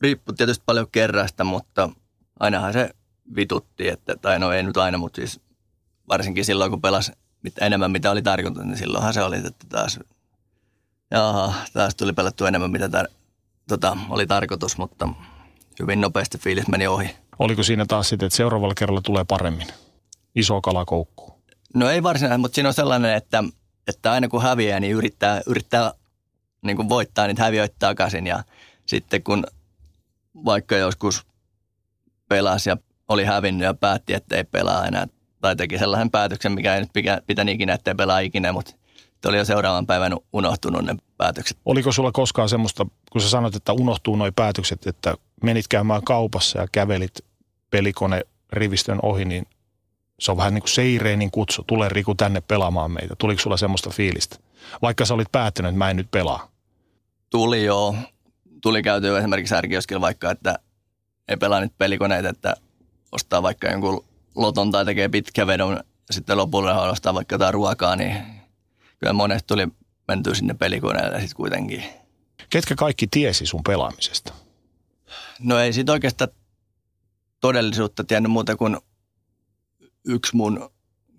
[0.00, 1.90] Riippuu tietysti paljon kerrasta, mutta
[2.40, 2.90] ainahan se
[3.36, 5.40] vitutti, että, tai no ei nyt aina, mutta siis
[6.08, 7.12] varsinkin silloin, kun pelasi
[7.60, 10.00] enemmän, mitä oli tarkoitus, niin silloinhan se oli, että taas
[11.10, 13.12] Jaha, taas tuli pelattu enemmän, mitä tar-
[13.68, 15.08] tota, oli tarkoitus, mutta
[15.80, 17.16] hyvin nopeasti fiilis meni ohi.
[17.38, 19.66] Oliko siinä taas sitten, että seuraavalla kerralla tulee paremmin?
[20.34, 21.34] Iso kalakoukku.
[21.74, 23.44] No ei varsinaisesti, mutta siinä on sellainen, että,
[23.88, 25.92] että aina kun häviää, niin yrittää, yrittää
[26.62, 28.26] niin kuin voittaa, niin häviöitä takaisin.
[28.26, 28.44] Ja
[28.86, 29.46] sitten kun
[30.44, 31.26] vaikka joskus
[32.28, 32.76] pelasi ja
[33.08, 35.06] oli hävinnyt ja päätti, että ei pelaa enää,
[35.40, 38.74] tai teki sellaisen päätöksen, mikä ei nyt pitänyt ikinä, että ei pelaa ikinä, mutta
[39.26, 41.58] oli jo seuraavan päivän unohtunut ne päätökset.
[41.64, 46.60] Oliko sulla koskaan semmoista, kun sä sanoit, että unohtuu nuo päätökset, että menit käymään kaupassa
[46.60, 47.18] ja kävelit
[47.70, 49.46] pelikone rivistön ohi, niin
[50.20, 53.14] se on vähän niin kuin Seireenin kutsu, tule Riku tänne pelaamaan meitä.
[53.18, 54.36] Tuliko sulla semmoista fiilistä?
[54.82, 56.48] Vaikka sä olit päättänyt, että mä en nyt pelaa.
[57.30, 57.96] Tuli joo.
[58.62, 60.58] Tuli käyty esimerkiksi Ärkioskilla vaikka, että
[61.28, 62.54] ei pelaa nyt pelikoneita, että
[63.14, 65.72] ostaa vaikka jonkun loton tai tekee pitkä vedon
[66.08, 68.16] ja sitten lopulla ostaa vaikka jotain ruokaa, niin
[68.98, 69.68] kyllä monesti tuli
[70.08, 71.84] menty sinne pelikoneelle sitten kuitenkin.
[72.50, 74.32] Ketkä kaikki tiesi sun pelaamisesta?
[75.40, 76.30] No ei siitä oikeastaan
[77.40, 78.76] todellisuutta tiennyt muuta kuin
[80.04, 80.70] yksi mun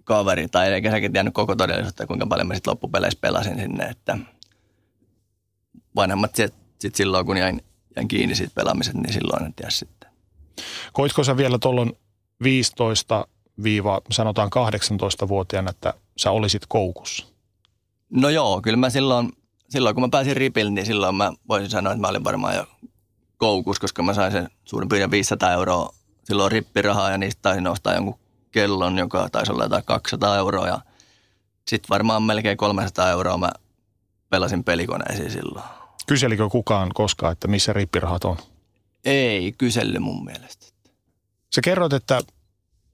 [0.04, 4.18] kaveri, tai eikä sekin tiennyt koko todellisuutta, kuinka paljon mä sitten loppupeleissä pelasin sinne, että
[5.96, 7.62] vanhemmat sitten sit silloin, kun jäin,
[7.96, 9.95] jäin kiinni siitä pelaamisesta, niin silloin en tiedä sitten.
[10.94, 11.94] Koitko sä vielä tuolloin
[12.44, 13.28] 15
[13.64, 17.26] viiva sanotaan 18-vuotiaana, että sä olisit koukussa?
[18.10, 19.32] No joo, kyllä mä silloin,
[19.70, 22.66] silloin kun mä pääsin ripille, niin silloin mä voisin sanoa, että mä olin varmaan jo
[23.38, 25.90] koukus, koska mä sain sen suurin piirtein 500 euroa
[26.24, 28.20] silloin rippirahaa ja niistä taisin ostaa jonkun
[28.52, 30.80] kellon, joka taisi olla jotain 200 euroa ja
[31.68, 33.52] sitten varmaan melkein 300 euroa mä
[34.30, 35.66] pelasin pelikoneisiin silloin.
[36.08, 38.38] Kyselikö kukaan koskaan, että missä rippirahat on?
[39.06, 40.66] Ei kysely mun mielestä.
[41.56, 42.22] Sä kerroit, että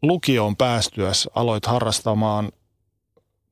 [0.02, 2.52] lukioon päästyäs aloit harrastamaan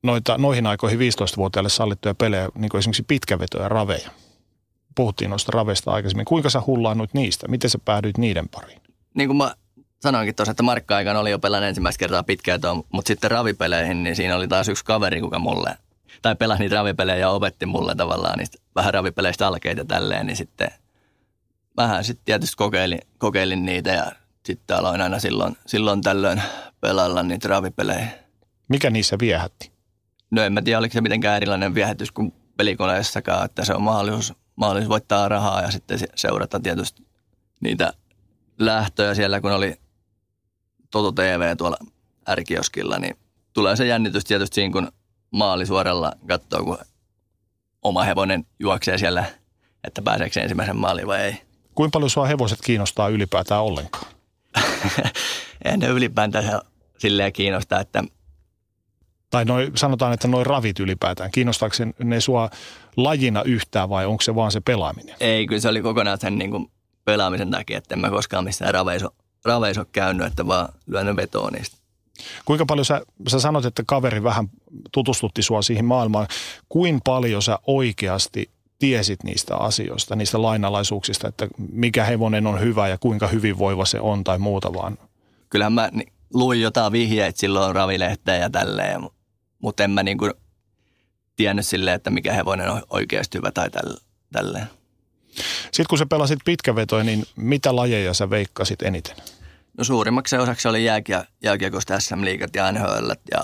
[0.04, 4.10] noita, noihin aikoihin 15-vuotiaille sallittuja pelejä, niin kuin esimerkiksi pitkävetoja raveja.
[4.96, 6.26] Puhuttiin noista raveista aikaisemmin.
[6.26, 7.48] Kuinka sä hullaannut niistä?
[7.48, 8.82] Miten sä päädyit niiden pariin?
[9.14, 9.56] Niin kuin mä
[10.02, 12.60] sanoinkin tuossa, että Markka-aikana oli jo pelannut ensimmäistä kertaa pitkää
[12.94, 15.78] mutta sitten ravipeleihin, niin siinä oli taas yksi kaveri, kuka mulle
[16.22, 20.72] tai pelasi niitä ravipelejä ja opetti mulle tavallaan niistä vähän ravipeleistä alkeita tälleen, niin sitten
[21.80, 24.12] vähän sitten tietysti kokeilin, kokeilin niitä ja
[24.46, 26.42] sitten aloin aina silloin, silloin tällöin
[26.82, 28.08] pelailla niitä ravipelejä.
[28.68, 29.72] Mikä niissä viehätti?
[30.32, 34.34] No en mä tiedä, oliko se mitenkään erilainen viehätys kuin pelikoneessakaan, että se on mahdollisuus,
[34.56, 37.08] mahdollisuus voittaa rahaa ja sitten seurata tietysti
[37.60, 37.94] niitä
[38.60, 39.76] lähtöjä siellä, kun oli
[40.92, 41.78] Toto TV tuolla
[42.30, 43.16] ärkioskilla, niin
[43.54, 44.92] tulee se jännitys tietysti siinä, kun
[45.32, 46.78] maali suoralla katsoo, kun
[47.82, 49.26] oma hevonen juoksee siellä,
[49.84, 51.49] että pääseekö ensimmäisen maaliin vai ei.
[51.76, 54.12] Kuinka paljon sua hevoset kiinnostaa ylipäätään ollenkaan?
[55.66, 56.62] en ylipäätään
[56.98, 58.04] silleen kiinnostaa, että
[59.30, 62.50] tai noi, sanotaan, että noin ravit ylipäätään, kiinnostaako ne sua
[62.98, 65.16] lajina yhtään vai onko se vaan se pelaaminen?
[65.20, 66.72] Ei, kyllä se oli kokonaan sen niin kuin
[67.06, 69.10] pelaamisen takia, että en mä koskaan missään raveiso,
[69.46, 71.78] raveiso käynyt, että vaan lyönyt vetoa niistä.
[72.46, 74.50] Kuinka paljon sä, sä sanot, että kaveri vähän
[74.92, 76.28] tutustutti sua siihen maailmaan.
[76.70, 82.98] Kuinka paljon sä oikeasti tiesit niistä asioista, niistä lainalaisuuksista, että mikä hevonen on hyvä ja
[82.98, 84.98] kuinka hyvinvoiva se on tai muuta vaan?
[85.50, 85.90] Kyllähän mä
[86.34, 89.02] luin jotain vihjeitä silloin ravilehteä ja tälleen,
[89.62, 90.30] mutta en mä niinku
[91.36, 93.70] tiennyt silleen, että mikä hevonen on oikeasti hyvä tai
[94.32, 94.68] tälleen.
[95.64, 99.16] Sitten kun sä pelasit pitkävetoja, niin mitä lajeja sä veikkasit eniten?
[99.78, 103.40] No suurimmaksi osaksi oli jääkiä, jääkiekosta SM-liigat ja NHL ja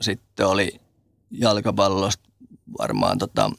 [0.00, 0.80] sitten oli
[1.30, 2.28] jalkapallosta
[2.78, 3.50] varmaan, tota,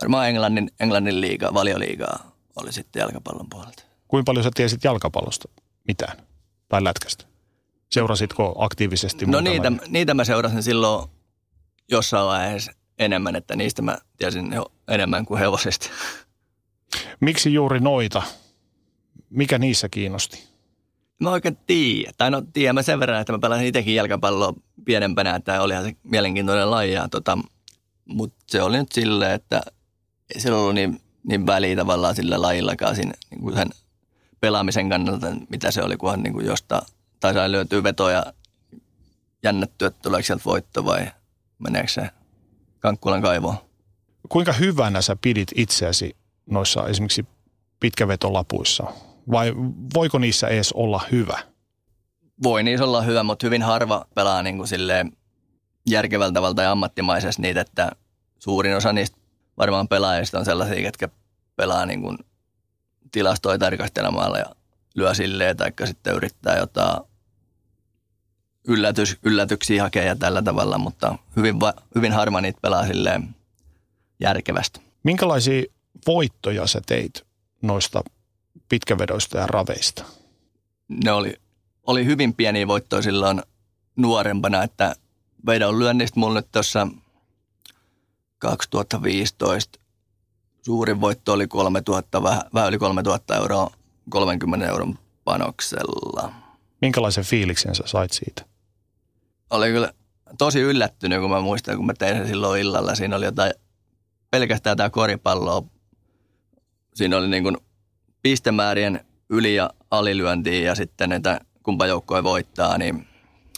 [0.00, 3.82] varmaan Englannin, Englannin liiga, valioliigaa oli sitten jalkapallon puolelta.
[4.08, 5.48] Kuinka paljon sä tiesit jalkapallosta
[5.88, 6.16] mitään
[6.68, 7.24] tai lätkästä?
[7.90, 9.26] Seurasitko aktiivisesti?
[9.26, 11.10] No niitä, niitä mä seurasin silloin
[11.90, 15.90] jossain vaiheessa enemmän, että niistä mä tiesin jo enemmän kuin hevosesta.
[17.20, 18.22] Miksi juuri noita?
[19.30, 20.48] Mikä niissä kiinnosti?
[21.20, 22.12] Mä oikein tiedä.
[22.18, 25.96] Tai no tiedän mä sen verran, että mä pelasin itsekin jalkapalloa pienempänä, että olihan se
[26.02, 26.94] mielenkiintoinen laji.
[27.10, 27.38] Tota,
[28.04, 29.60] Mutta se oli nyt silleen, että
[30.36, 33.68] sillä ollut niin, niin väliä tavallaan sillä lajillakaan siinä, niin kuin sen
[34.40, 36.82] pelaamisen kannalta, mitä se oli, kunhan niin kuin jostain,
[37.20, 38.32] tai sai löytyy vetoja
[39.42, 41.06] jännättyä, että tuleeko sieltä voitto vai
[41.58, 42.10] meneekö se
[42.80, 43.56] Kankkulan kaivoon.
[44.28, 47.26] Kuinka hyvänä sä pidit itseäsi noissa esimerkiksi
[47.80, 48.84] pitkävetolapuissa?
[49.30, 49.54] Vai
[49.94, 51.38] voiko niissä edes olla hyvä?
[52.42, 55.12] Voi niissä olla hyvä, mutta hyvin harva pelaa niin kuin silleen
[55.86, 57.90] järkevältä tavalla ja ammattimaisesti niitä, että
[58.38, 59.17] suurin osa niistä
[59.58, 61.08] varmaan pelaajista on sellaisia, jotka
[61.56, 62.18] pelaa niin kuin
[63.12, 64.46] tilastoja tarkastelemalla ja
[64.94, 67.00] lyö silleen, tai sitten yrittää jotain
[68.68, 71.56] yllätys, yllätyksiä hakea ja tällä tavalla, mutta hyvin,
[71.94, 73.34] hyvin harva niitä pelaa silleen
[74.20, 74.80] järkevästi.
[75.02, 75.62] Minkälaisia
[76.06, 77.26] voittoja sä teit
[77.62, 78.02] noista
[78.68, 80.04] pitkävedoista ja raveista?
[80.88, 81.34] Ne oli,
[81.86, 83.42] oli hyvin pieniä voittoja silloin
[83.96, 84.96] nuorempana, että
[85.46, 86.88] vedon lyönnistä mulla nyt tuossa
[88.38, 89.78] 2015
[90.62, 93.70] suurin voitto oli 3000, vähän, vähän yli 3000 euroa
[94.10, 96.32] 30 euron panoksella.
[96.80, 98.44] Minkälaisen fiiliksen sä sait siitä?
[99.50, 99.92] Oli kyllä
[100.38, 102.94] tosi yllättynyt, kun mä muistan, kun mä tein sen silloin illalla.
[102.94, 103.52] Siinä oli jotain,
[104.30, 105.62] pelkästään tämä koripalloa.
[106.94, 107.56] Siinä oli niin kuin
[108.22, 113.06] pistemäärien yli- ja alilyöntiä ja sitten että kumpa joukkoja voittaa, niin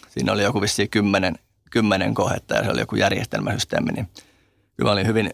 [0.09, 1.39] siinä oli joku vissiin kymmenen,
[1.71, 4.09] kymmenen kohetta ja se oli joku järjestelmäsysteemi, niin
[4.81, 5.31] kyllä olin hyvin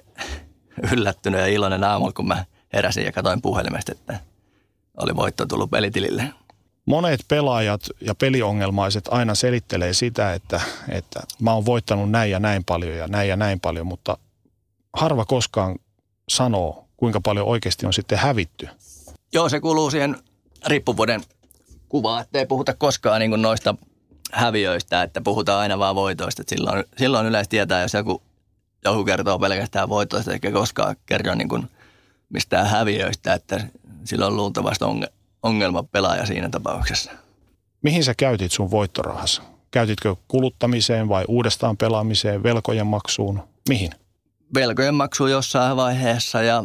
[0.92, 4.20] yllättynyt ja iloinen aamulla, kun mä heräsin ja katsoin puhelimesta, että
[4.96, 6.30] oli voitto tullut pelitilille.
[6.86, 12.64] Monet pelaajat ja peliongelmaiset aina selittelee sitä, että, että mä oon voittanut näin ja näin
[12.64, 14.18] paljon ja näin ja näin paljon, mutta
[14.92, 15.76] harva koskaan
[16.28, 18.68] sanoo, kuinka paljon oikeasti on sitten hävitty.
[19.32, 20.16] Joo, se kuuluu siihen
[20.66, 21.22] riippuvuuden
[21.88, 23.74] kuvaan, että ei puhuta koskaan niin noista
[24.32, 26.42] häviöistä, että puhutaan aina vaan voitoista.
[26.46, 28.22] Silloin, silloin yleensä tietää, jos joku,
[28.90, 31.70] joku kertoo pelkästään voitoista, eikä koskaan kerro niin kuin
[32.28, 33.66] mistään häviöistä, että
[34.04, 34.84] silloin on luultavasti
[35.42, 37.10] ongelma pelaaja siinä tapauksessa.
[37.82, 39.42] Mihin sä käytit sun voittorahassa?
[39.70, 43.42] Käytitkö kuluttamiseen vai uudestaan pelaamiseen, velkojen maksuun?
[43.68, 43.90] Mihin?
[44.54, 46.64] Velkojen maksuun jossain vaiheessa ja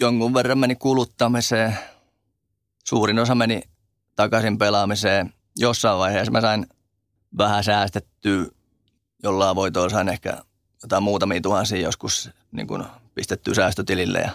[0.00, 1.78] jonkun verran meni kuluttamiseen.
[2.84, 3.62] Suurin osa meni
[4.16, 5.32] takaisin pelaamiseen.
[5.56, 6.66] Jossain vaiheessa mä sain
[7.38, 8.46] vähän säästettyä
[9.22, 10.38] jollain voitoa sain ehkä
[10.82, 14.18] jotain muutamia tuhansia joskus niin kuin pistettyä säästötilille.
[14.18, 14.30] Ja,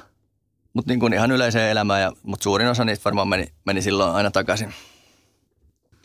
[0.73, 4.15] mutta niin kuin ihan yleiseen elämään, ja, mutta suurin osa niistä varmaan meni, meni silloin
[4.15, 4.73] aina takaisin.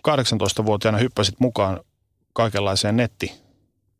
[0.08, 1.80] 18-vuotiaana hyppäsit mukaan
[2.32, 3.32] kaikenlaiseen netti,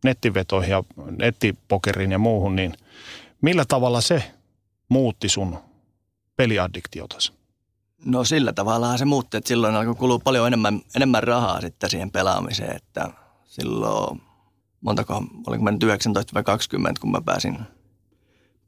[0.05, 0.85] nettivetoihin ja
[1.19, 2.75] nettipokeriin ja muuhun, niin
[3.41, 4.33] millä tavalla se
[4.89, 5.59] muutti sun
[6.37, 7.33] peliaddiktiotasi?
[8.05, 12.11] No sillä tavalla se muutti, että silloin alkoi kulua paljon enemmän, enemmän rahaa sitten siihen
[12.11, 13.11] pelaamiseen, että
[13.45, 14.23] silloin
[14.81, 17.59] montako, olinko mä nyt 19 vai 20, kun mä pääsin,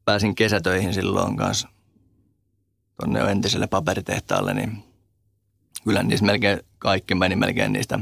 [0.05, 1.68] pääsin kesätöihin silloin kanssa
[3.01, 4.85] tuonne entiselle paperitehtaalle, niin
[5.85, 7.99] kyllä niissä melkein kaikki meni melkein niistä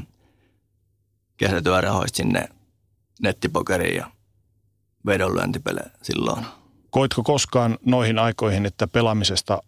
[1.37, 2.49] kesätyörahoista sinne
[3.23, 4.11] nettipokeriin ja
[5.07, 6.47] vedonlyöntipelejä silloin.
[6.91, 9.63] Koitko koskaan noihin aikoihin, että pelaamisesta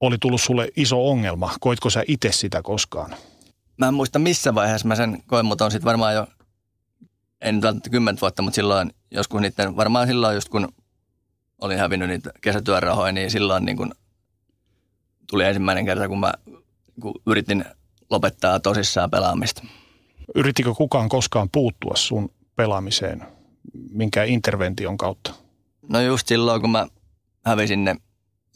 [0.00, 1.54] oli tullut sulle iso ongelma?
[1.60, 3.14] Koitko sä itse sitä koskaan?
[3.76, 6.26] Mä en muista missä vaiheessa mä sen koin, mutta on sitten varmaan jo,
[7.40, 10.68] en nyt välttämättä kymmentä vuotta, mutta silloin joskus niiden, varmaan silloin just kun
[11.60, 13.94] olin hävinnyt niitä kesätyörahoja, niin silloin niin kun
[15.30, 16.32] tuli ensimmäinen kerta, kun mä
[17.00, 17.64] kun yritin
[18.10, 19.62] lopettaa tosissaan pelaamista.
[20.34, 23.26] Yrittikö kukaan koskaan puuttua sun pelaamiseen,
[23.90, 25.34] minkä intervention kautta?
[25.88, 26.86] No just silloin, kun mä
[27.44, 27.96] hävisin ne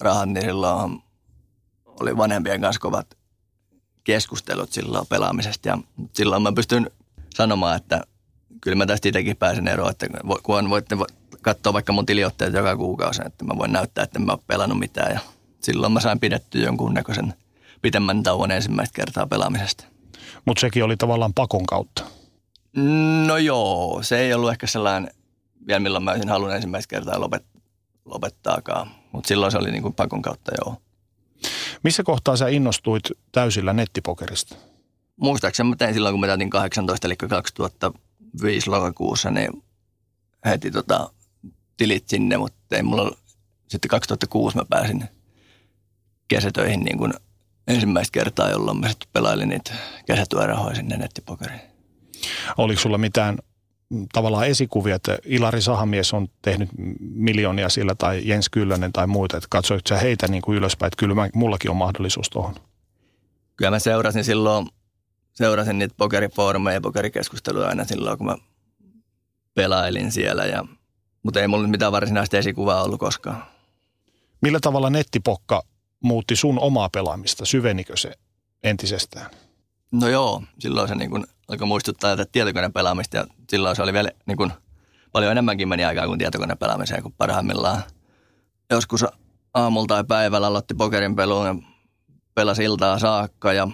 [0.01, 1.03] rahat, niin silloin
[1.87, 3.19] oli vanhempien kanssa kovat
[4.05, 5.69] keskustelut silloin pelaamisesta.
[5.69, 5.79] Ja
[6.13, 6.91] silloin mä pystyn
[7.35, 8.03] sanomaan, että
[8.63, 10.07] kyllä mä tästä itsekin pääsen eroon, että
[10.43, 10.97] kun voitte
[11.43, 14.79] katsoa vaikka mun tiliotteet joka kuukausi, että mä voin näyttää, että en mä ole pelannut
[14.79, 15.13] mitään.
[15.13, 15.21] Ja
[15.63, 17.35] silloin mä sain pidettyä jonkunnäköisen
[17.83, 19.85] pitemmän tauon ensimmäistä kertaa pelaamisesta.
[20.45, 22.05] Mutta sekin oli tavallaan pakon kautta.
[23.27, 25.11] No joo, se ei ollut ehkä sellainen,
[25.67, 27.45] vielä milloin mä olisin halunnut ensimmäistä kertaa lopet,
[28.05, 28.91] lopettaakaan.
[29.13, 30.77] Mutta silloin se oli niin kuin pakon kautta joo.
[31.83, 34.57] Missä kohtaa sä innostuit täysillä nettipokerista?
[35.17, 37.17] Muistaakseni mä tein silloin, kun mä täytin 18, eli
[38.33, 39.63] 2005 lokakuussa, niin
[40.45, 41.13] heti tota,
[41.77, 43.17] tilit sinne, mutta ei mulla
[43.69, 45.05] sitten 2006 mä pääsin
[46.29, 47.13] kesätöihin niin kuin
[47.69, 49.75] ensimmäistä kertaa, jolloin mä sitten pelailin niitä
[50.07, 51.61] kesätyörahoja sinne nettipokeriin.
[52.59, 53.39] Oliko sulla mitään
[54.13, 56.69] tavallaan esikuvia, että Ilari Sahamies on tehnyt
[57.01, 61.01] miljoonia sillä tai Jens Kyllönen tai muita, että katsoitko sä heitä niin kuin ylöspäin, että
[61.01, 62.55] kyllä mä, mullakin on mahdollisuus tuohon?
[63.57, 64.67] Kyllä mä seurasin silloin,
[65.35, 68.37] seurasin niitä pokerifoorumeja ja pokerikeskusteluja aina silloin, kun mä
[69.55, 70.65] pelailin siellä, ja,
[71.23, 73.45] mutta ei mulla mitään varsinaista esikuvaa ollut koskaan.
[74.41, 75.63] Millä tavalla nettipokka
[76.01, 77.45] muutti sun omaa pelaamista?
[77.45, 78.13] Syvenikö se
[78.63, 79.31] entisestään?
[79.93, 83.93] No joo, silloin se niin kuin alkoi muistuttaa tätä tietokoneen pelaamista ja silloin se oli
[83.93, 84.53] vielä niin kuin,
[85.13, 87.83] paljon enemmänkin meni aikaa kuin tietokoneen pelaamiseen, kun parhaimmillaan
[88.71, 89.05] joskus
[89.55, 91.55] aamulla tai päivällä aloitti pokerin peluun ja
[92.35, 93.69] pelasi iltaa saakka ja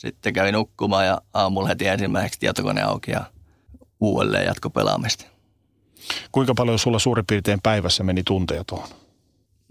[0.00, 3.24] sitten kävi nukkumaan ja aamulla heti ensimmäiseksi tietokone auki ja
[4.00, 5.24] uudelleen jatko pelaamista.
[6.32, 8.88] Kuinka paljon sulla suurin piirtein päivässä meni tunteja tuohon?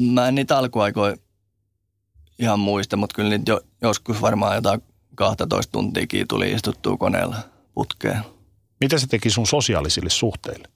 [0.01, 1.15] Mä en niitä alkuaikoja
[2.39, 4.83] ihan muista, mutta kyllä niitä jo, joskus varmaan jotain
[5.15, 7.35] 12 tuntiakin tuli istuttua koneella
[7.73, 8.19] putkeen.
[8.79, 10.67] Mitä se teki sun sosiaalisille suhteille?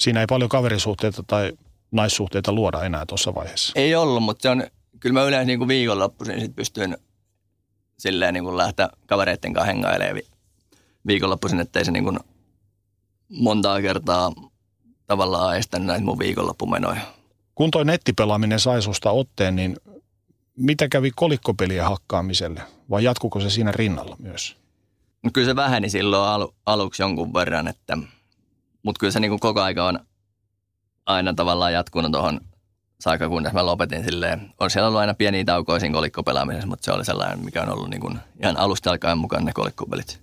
[0.00, 1.52] Siinä ei paljon kaverisuhteita tai
[1.90, 3.72] naissuhteita luoda enää tuossa vaiheessa.
[3.76, 4.66] Ei ollut, mutta se on,
[5.00, 6.96] kyllä mä yleensä niin kuin viikonloppuisin sit pystyin
[7.98, 10.22] silleen niin kuin lähteä kavereiden kanssa hengailemaan
[11.06, 12.18] viikonloppuisin, ettei se niin kuin
[13.28, 14.32] montaa kertaa
[15.06, 17.00] tavallaan estänyt näitä mun viikonloppumenoja.
[17.54, 19.76] Kun toi nettipelaaminen sai susta otteen, niin
[20.56, 24.56] mitä kävi kolikkopelien hakkaamiselle vai jatkuko se siinä rinnalla myös?
[25.22, 27.98] No kyllä se väheni silloin alu, aluksi jonkun verran, että,
[28.82, 30.00] mutta kyllä se niin kuin koko aika on
[31.06, 32.40] aina tavallaan jatkunut tuohon
[33.00, 34.52] saakka, kunnes mä lopetin silleen.
[34.60, 37.90] On siellä ollut aina pieniä taukoja siinä kolikkopelaamisessa, mutta se oli sellainen, mikä on ollut
[37.90, 40.20] niin kuin ihan alusta alkaen mukaan ne kolikkopelit.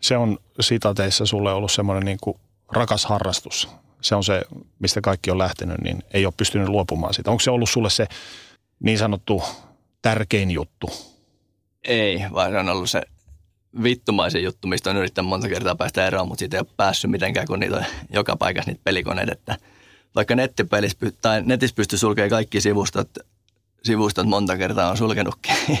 [0.00, 2.36] Se on sitateissa sulle ollut semmoinen niin kuin
[2.72, 3.68] rakas harrastus.
[4.00, 4.42] Se on se,
[4.78, 7.30] mistä kaikki on lähtenyt, niin ei ole pystynyt luopumaan siitä.
[7.30, 8.06] Onko se ollut sulle se
[8.80, 9.42] niin sanottu
[10.02, 10.90] tärkein juttu?
[11.84, 13.02] Ei, vaan se on ollut se
[13.82, 17.46] vittumaisen juttu, mistä on yrittänyt monta kertaa päästä eroon, mutta siitä ei ole päässyt mitenkään,
[17.46, 19.32] kun niitä on joka paikassa niitä pelikoneita.
[19.32, 19.56] Että
[20.14, 23.08] vaikka nettipelissä tai netissä pystyy sulkemaan kaikki sivustot,
[23.82, 25.54] sivustot monta kertaa on sulkenutkin.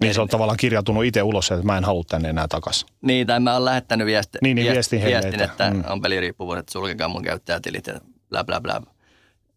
[0.00, 2.88] Niin se on tavallaan kirjautunut itse ulos, että mä en halua tänne enää takaisin.
[3.00, 5.92] Niin, tai mä oon lähettänyt viesti, niin, niin viestin, heille, viestin että, että mm.
[5.92, 8.82] on peliriippuvuus, että sulkekaa mun käyttäjätilit ja bla bla bla.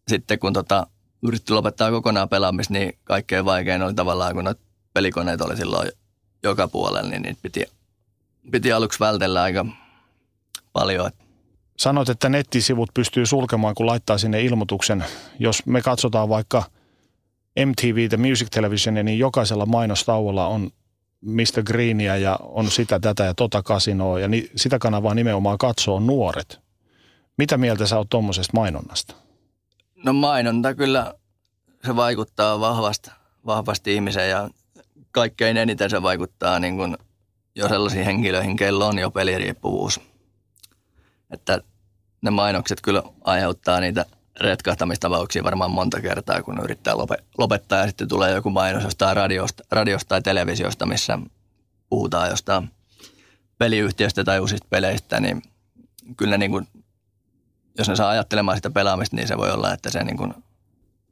[0.08, 0.86] Sitten kun tota,
[1.22, 4.60] yritti lopettaa kokonaan pelaamista, niin kaikkein vaikein oli tavallaan, kun noita
[4.94, 5.90] pelikoneet oli silloin
[6.42, 7.64] joka puolella, niin niitä piti,
[8.50, 9.66] piti aluksi vältellä aika
[10.72, 11.10] paljon.
[11.78, 15.04] Sanoit, että nettisivut pystyy sulkemaan, kun laittaa sinne ilmoituksen.
[15.38, 16.62] Jos me katsotaan vaikka
[17.66, 20.70] MTV, The Music Televisionia, niin jokaisella mainostauolla on
[21.20, 21.62] Mr.
[21.64, 24.20] Greenia ja on sitä, tätä ja tota kasinoa.
[24.20, 26.60] Ja ni, sitä kanavaa nimenomaan katsoo nuoret.
[27.36, 29.14] Mitä mieltä sä oot tuommoisesta mainonnasta?
[30.04, 31.14] No mainonta kyllä,
[31.86, 33.10] se vaikuttaa vahvasti,
[33.46, 34.50] vahvasti ihmiseen ja
[35.10, 36.96] kaikkein eniten se vaikuttaa niin kuin
[37.54, 40.00] jo sellaisiin henkilöihin, kello on jo peliriippuvuus.
[41.30, 41.60] Että
[42.22, 44.06] ne mainokset kyllä aiheuttaa niitä
[44.40, 46.94] retkahtamistapauksia varmaan monta kertaa, kun yrittää
[47.38, 51.18] lopettaa ja sitten tulee joku mainos jostain radiosta, radiosta tai televisiosta, missä
[51.88, 52.70] puhutaan jostain
[53.58, 55.42] peliyhtiöstä tai uusista peleistä, niin
[56.16, 56.68] kyllä ne niin kuin,
[57.78, 60.34] jos ne saa ajattelemaan sitä pelaamista, niin se voi olla, että se niin kuin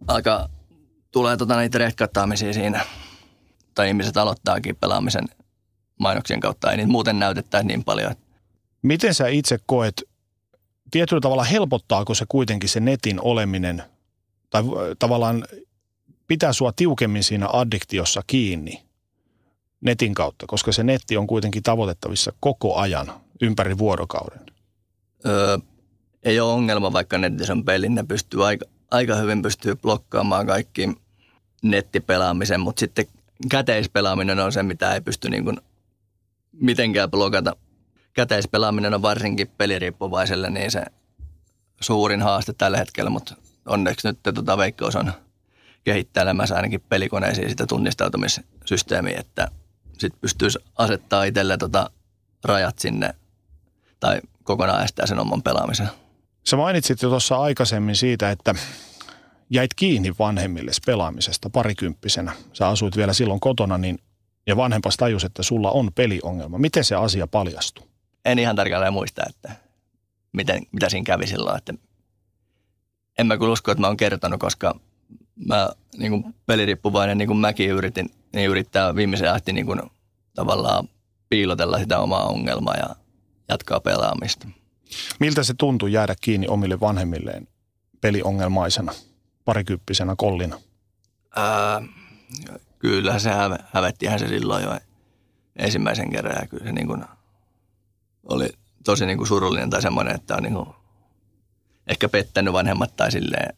[0.08, 0.48] alkaa,
[1.10, 2.84] tulee tota niitä rehkattaamisia siinä.
[3.74, 5.24] Tai ihmiset aloittaakin pelaamisen
[5.98, 6.70] mainoksien kautta.
[6.70, 8.14] Ei niitä muuten näytettäisi niin paljon.
[8.86, 10.02] Miten sä itse koet,
[10.90, 13.82] tietyllä tavalla helpottaako se kuitenkin se netin oleminen,
[14.50, 14.62] tai
[14.98, 15.44] tavallaan
[16.26, 18.82] pitää sua tiukemmin siinä addiktiossa kiinni
[19.80, 23.12] netin kautta, koska se netti on kuitenkin tavoitettavissa koko ajan
[23.42, 24.40] ympäri vuorokauden?
[25.26, 25.58] Öö,
[26.22, 27.88] ei ole ongelma, vaikka netissä on peli.
[27.88, 30.88] Ne pystyy aika, aika hyvin pystyy blokkaamaan kaikki
[31.62, 33.06] nettipelaamisen, mutta sitten
[33.50, 35.60] käteispelaaminen on se, mitä ei pysty niin kuin
[36.52, 37.56] mitenkään blokata.
[38.16, 40.82] Käteispelaaminen on varsinkin peliriippuvaiselle niin se
[41.80, 43.34] suurin haaste tällä hetkellä, mutta
[43.66, 45.12] onneksi nyt tuota Veikkaus on
[45.84, 49.48] kehittelemässä ainakin pelikoneisiin sitä tunnistautumissysteemiä, että
[49.92, 51.90] sitten pystyisi asettaa itselle tota
[52.44, 53.14] rajat sinne
[54.00, 55.88] tai kokonaan estää sen oman pelaamisen.
[56.46, 58.54] Sä mainitsit jo tuossa aikaisemmin siitä, että
[59.50, 62.32] jäit kiinni vanhemmille pelaamisesta parikymppisenä.
[62.52, 63.98] Sä asuit vielä silloin kotona, niin
[64.46, 66.58] ja vanhempas tajus, että sulla on peliongelma.
[66.58, 67.95] Miten se asia paljastui?
[68.26, 69.56] En ihan tarkalleen muista, että
[70.32, 71.58] miten, mitä siinä kävi silloin.
[71.58, 71.74] Että
[73.18, 74.80] en mä kyllä usko, että mä oon kertonut, koska
[75.46, 75.68] mä
[75.98, 79.80] niin kuin peliriippuvainen, niin kuin mäkin yritin, niin yrittää viimeisen asti niin kuin,
[80.34, 80.88] tavallaan
[81.28, 82.96] piilotella sitä omaa ongelmaa ja
[83.48, 84.48] jatkaa pelaamista.
[85.20, 87.48] Miltä se tuntui jäädä kiinni omille vanhemmilleen
[88.00, 88.92] peliongelmaisena,
[89.44, 90.60] parikymppisenä kollina?
[91.36, 91.82] Ää,
[92.78, 94.78] kyllä se hä- hävettihän se silloin jo
[95.56, 97.04] ensimmäisen kerran ja kyllä se niin kuin
[98.28, 98.48] oli
[98.84, 100.68] tosi niin kuin surullinen tai semmoinen, että on niin kuin
[101.86, 103.56] ehkä pettänyt vanhemmat tai silleen,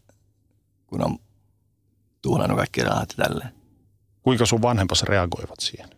[0.87, 1.19] kun on
[2.23, 3.55] tuhlannut kaikki rahat ja tälleen.
[4.23, 5.89] Kuinka sun vanhempas reagoivat siihen?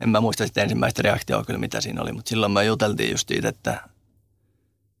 [0.00, 3.28] En mä muista sitten ensimmäistä reaktioa kyllä, mitä siinä oli, mutta silloin me juteltiin just
[3.28, 3.88] siitä, että,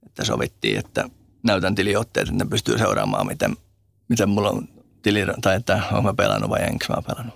[0.06, 1.10] että sovittiin, että
[1.42, 3.56] näytän tiliotteet, että ne pystyy seuraamaan, miten,
[4.08, 4.68] miten mulla on
[5.02, 7.34] tili, tai että olen mä pelannut vai enkö mä pelannut.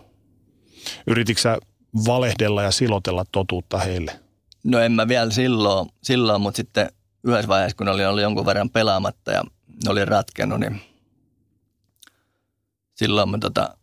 [1.07, 1.59] Yrititkö sä
[2.07, 4.24] valehdella ja silotella totuutta heille?
[4.65, 6.89] No en mä vielä silloin, silloin mutta sitten
[7.25, 9.43] yhdessä vaiheessa, kun oli ollut jonkun verran pelaamatta ja
[9.85, 10.81] ne oli ratkennut, niin
[12.95, 13.77] silloin mä tota,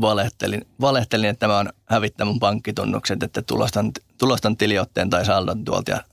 [0.00, 5.90] valehtelin, valehtelin, että mä oon hävittänyt mun pankkitunnukset, että tulostan, tulostan tiliotteen tai saldon tuolta.
[5.90, 6.04] Ja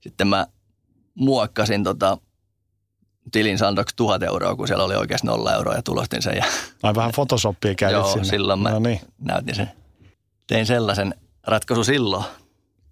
[0.00, 0.46] sitten mä
[1.14, 2.18] muokkasin tota,
[3.32, 6.36] tilin saldoksi tuhat euroa, kun siellä oli oikeasti nolla euroa ja tulostin sen.
[6.36, 6.44] Ja
[6.82, 8.24] Ai vähän Photoshopia käytit Joo, sinne.
[8.24, 9.00] silloin mä no niin.
[9.18, 9.70] näytin sen.
[10.46, 11.14] Tein sellaisen
[11.46, 12.24] ratkaisu silloin.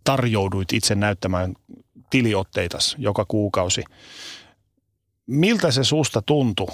[0.05, 1.55] Tarjouduit itse näyttämään
[2.11, 3.85] tiliotteitas joka kuukausi.
[5.27, 6.69] Miltä se susta tuntui?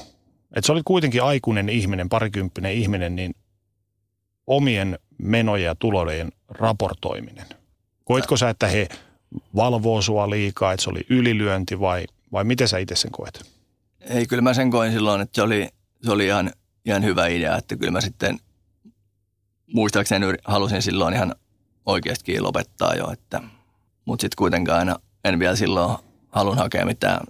[0.57, 3.35] Että se oli kuitenkin aikuinen ihminen, parikymppinen ihminen, niin
[4.47, 7.47] omien menojen ja tulojen raportoiminen.
[8.05, 8.89] Koitko sä, että he
[9.57, 13.51] valvoo sua liikaa, että se oli ylilyönti vai, vai miten sä itse sen koet?
[14.01, 15.69] Ei, kyllä mä sen koin silloin, että se oli,
[16.03, 16.51] se oli ihan,
[16.85, 18.39] ihan hyvä idea, että kyllä mä sitten
[19.75, 21.35] muistaakseni halusin silloin ihan
[21.87, 23.41] oikeastikin lopettaa jo, että,
[24.05, 27.21] mutta sitten kuitenkaan aina en vielä silloin halun hakea mitään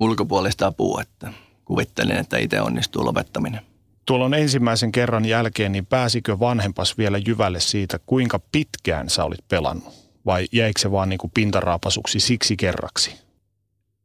[0.00, 1.32] ulkopuolista apua, että
[1.64, 3.60] kuvittelin, että itse onnistuu lopettaminen.
[4.06, 9.48] Tuolla on ensimmäisen kerran jälkeen, niin pääsikö vanhempas vielä jyvälle siitä, kuinka pitkään sä olit
[9.48, 9.94] pelannut?
[10.26, 13.14] Vai jäikö se vaan niin kuin pintaraapasuksi siksi kerraksi?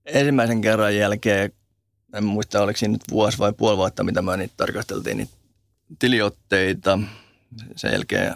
[0.05, 1.51] Ensimmäisen kerran jälkeen,
[2.13, 5.33] en muista oliko siinä nyt vuosi vai puoli vuotta, mitä me niitä tarkasteltiin, niitä
[5.99, 6.99] tiliotteita.
[7.75, 8.35] Sen jälkeen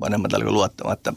[0.00, 1.12] vanhemmat alkoi luottamaan, että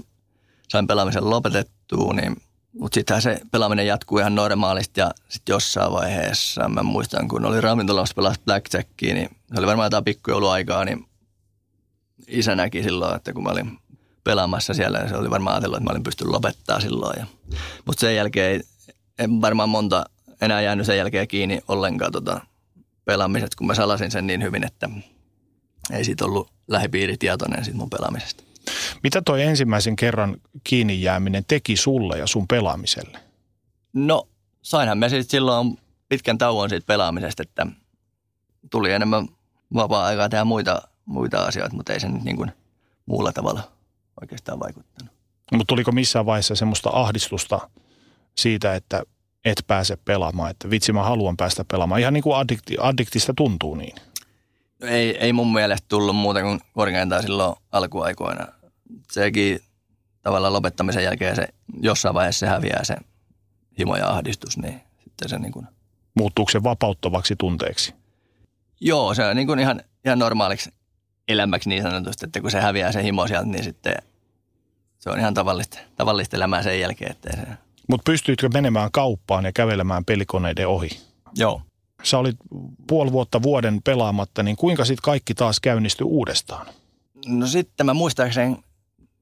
[0.69, 2.35] sain pelaamisen lopetettua, niin
[2.79, 7.61] mutta sittenhän se pelaaminen jatkuu ihan normaalisti ja sitten jossain vaiheessa, mä muistan kun oli
[7.61, 11.05] ravintolassa pelas Blackjackia, niin se oli varmaan jotain pikkujouluaikaa, niin
[12.27, 13.77] isä näki silloin, että kun mä olin
[14.23, 17.25] pelaamassa siellä, niin se oli varmaan ajatellut, että mä olin pystynyt lopettaa silloin.
[17.85, 18.63] Mutta sen jälkeen
[19.19, 20.05] en varmaan monta
[20.41, 22.41] enää jäänyt sen jälkeen kiinni ollenkaan tota
[23.05, 24.89] pelaamisesta, kun mä salasin sen niin hyvin, että
[25.91, 28.46] ei siitä ollut lähipiiri tietoinen siitä mun pelaamisesta.
[29.07, 33.19] Mitä toi ensimmäisen kerran kiinni jääminen teki sulle ja sun pelaamiselle?
[33.93, 34.27] No,
[34.61, 35.77] sainhan me sitten silloin
[36.09, 37.67] pitkän tauon siitä pelaamisesta, että
[38.71, 39.27] tuli enemmän
[39.73, 42.51] vapaa-aikaa tehdä muita, muita asioita, mutta ei se nyt niin kuin
[43.05, 43.71] muulla tavalla
[44.21, 45.13] oikeastaan vaikuttanut.
[45.51, 47.69] Mutta tuliko missään vaiheessa semmoista ahdistusta
[48.37, 49.03] siitä, että
[49.45, 52.01] et pääse pelaamaan, että vitsi mä haluan päästä pelaamaan.
[52.01, 53.95] Ihan niin kuin addikti, addiktista tuntuu niin.
[54.81, 58.56] No Ei, ei mun mielestä tullut muuta kuin korkeintaan silloin alkuaikoina.
[59.11, 59.59] Sekin
[60.21, 61.47] tavallaan lopettamisen jälkeen se
[61.81, 62.95] jossain vaiheessa se häviää se
[63.79, 65.67] himo ja ahdistus, niin sitten se niin kuin,
[66.15, 67.93] Muuttuuko se vapauttavaksi tunteeksi?
[68.81, 70.73] joo, se on niin kuin ihan, ihan normaaliksi
[71.27, 73.95] elämäksi niin sanotusti, että kun se häviää se himo sieltä, niin sitten
[74.99, 77.47] se on ihan tavallista, tavallista elämää sen jälkeen, että se,
[77.89, 80.89] Mutta pystyitkö menemään kauppaan ja kävelemään pelikoneiden ohi?
[81.35, 81.61] Joo.
[82.03, 82.35] Sä olit
[82.87, 86.67] puoli vuotta vuoden pelaamatta, niin kuinka sitten kaikki taas käynnistyi uudestaan?
[87.25, 88.57] No sitten mä muistaakseni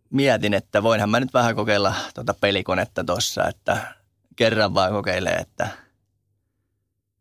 [0.10, 3.96] mietin, että voinhan mä nyt vähän kokeilla tuota pelikonetta tossa, että
[4.36, 5.68] kerran vaan kokeilee, että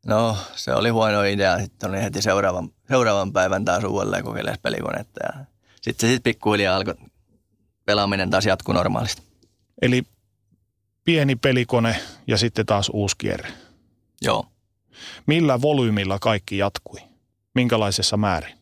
[0.06, 1.58] no se oli huono idea.
[1.58, 5.44] Sitten oli heti seuraavan, seuraavan päivän taas uudelleen kokeilemaan pelikonetta ja
[5.80, 6.94] sitten se sitten pikkuhiljaa alkoi
[7.84, 9.22] pelaaminen taas jatkuu normaalisti.
[9.82, 10.02] Eli
[11.04, 13.52] pieni pelikone ja sitten taas uusi kierre.
[14.22, 14.46] Joo.
[15.26, 17.00] Millä volyymilla kaikki jatkui?
[17.54, 18.58] Minkälaisessa määrin?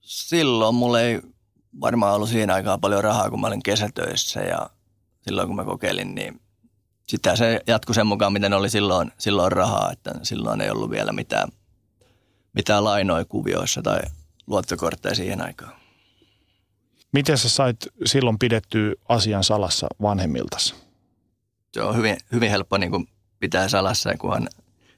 [0.00, 1.20] Silloin mulla ei
[1.80, 4.70] varmaan ollut siinä aikaa paljon rahaa, kun mä olin kesätöissä ja
[5.22, 6.40] silloin kun mä kokeilin, niin
[7.08, 11.12] sitä se jatkui sen mukaan, miten oli silloin, silloin rahaa, että silloin ei ollut vielä
[11.12, 11.48] mitään,
[12.52, 14.00] mitään lainoja kuvioissa tai
[14.46, 15.72] luottokortteja siihen aikaan.
[17.12, 20.74] Miten sä sait silloin pidettyä asian salassa vanhemmiltasi?
[21.72, 23.08] Se on hyvin, hyvin helppo niin kuin
[23.38, 24.48] pitää salassa, kunhan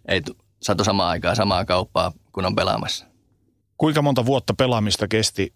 [0.09, 0.23] ei
[0.63, 3.07] satu samaan aikaan samaa kauppaa, kun on pelaamassa.
[3.79, 5.55] Kuinka monta vuotta pelaamista kesti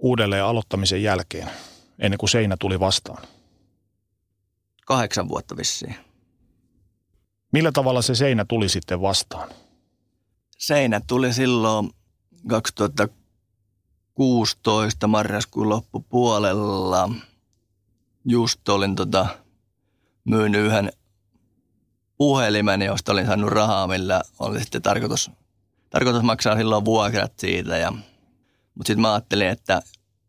[0.00, 1.50] uudelleen aloittamisen jälkeen,
[1.98, 3.22] ennen kuin seinä tuli vastaan?
[4.86, 5.96] Kahdeksan vuotta vissiin.
[7.52, 9.48] Millä tavalla se seinä tuli sitten vastaan?
[10.58, 11.90] Seinä tuli silloin
[12.48, 17.10] 2016 marraskuun loppupuolella.
[18.24, 19.26] Just olin tota,
[20.24, 20.92] myynyt yhden
[22.16, 25.30] puhelimen, josta olin saanut rahaa, millä oli sitten tarkoitus,
[25.90, 27.76] tarkoitus maksaa silloin vuokrat siitä.
[27.76, 27.92] Ja,
[28.74, 29.82] mutta sitten mä ajattelin, että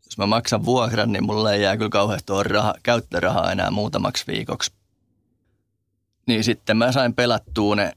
[0.04, 4.72] jos mä maksan vuokrat, niin mulle ei jää kyllä kauheasti raha, käyttörahaa enää muutamaksi viikoksi.
[6.26, 7.92] Niin sitten mä sain pelattua ne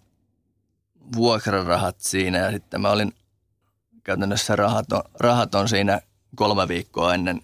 [1.16, 3.14] vuokrarahat siinä ja sitten mä olin
[4.04, 6.02] käytännössä rahaton, rahaton siinä
[6.36, 7.42] kolme viikkoa ennen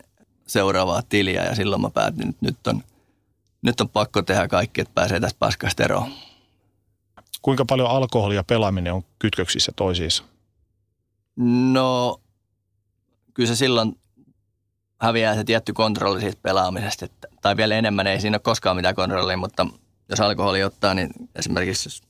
[0.48, 2.84] seuraavaa tiliä ja silloin mä päätin, että nyt on,
[3.62, 6.12] nyt on pakko tehdä kaikki, että pääsee tästä paskasta eroon.
[7.42, 10.24] Kuinka paljon alkoholia pelaaminen on kytköksissä toisiinsa?
[11.72, 12.20] No,
[13.34, 14.00] kyllä se silloin
[15.02, 18.96] häviää se tietty kontrolli siitä pelaamisesta, että, tai vielä enemmän ei siinä ole koskaan mitään
[18.96, 19.68] kontrollia, mutta
[20.10, 22.02] jos alkoholi ottaa, niin esimerkiksi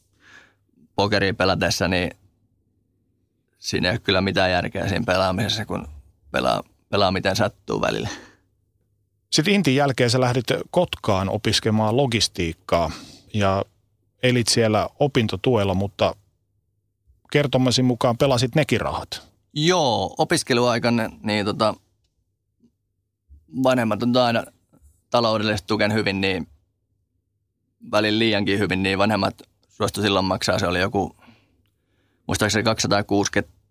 [0.96, 2.12] pokeria pelatessa, niin
[3.60, 5.88] siinä ei ole kyllä mitään järkeä siinä pelaamisessa, kun
[6.32, 8.10] pelaa, pelaa miten sattuu välillä.
[9.32, 12.92] Sitten Intin jälkeen sä lähdit Kotkaan opiskelemaan logistiikkaa
[13.34, 13.66] ja
[14.24, 16.16] elit siellä opintotuella, mutta
[17.32, 19.31] kertomasi mukaan pelasit nekin rahat.
[19.54, 21.76] Joo, opiskeluaikana niin tota,
[23.64, 24.44] vanhemmat on aina
[25.10, 26.48] taloudellisesti tuken hyvin, niin
[27.92, 30.60] välillä liiankin hyvin, niin vanhemmat suostu silloin maksaa.
[30.60, 31.16] Se oli joku,
[32.28, 33.62] muistaakseni 260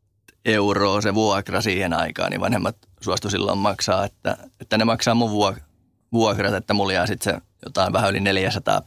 [0.45, 5.55] euroa se vuokra siihen aikaan, niin vanhemmat suostu silloin maksaa, että, että ne maksaa mun
[6.13, 8.83] vuokrat, että mulla jää sitten se jotain vähän yli 400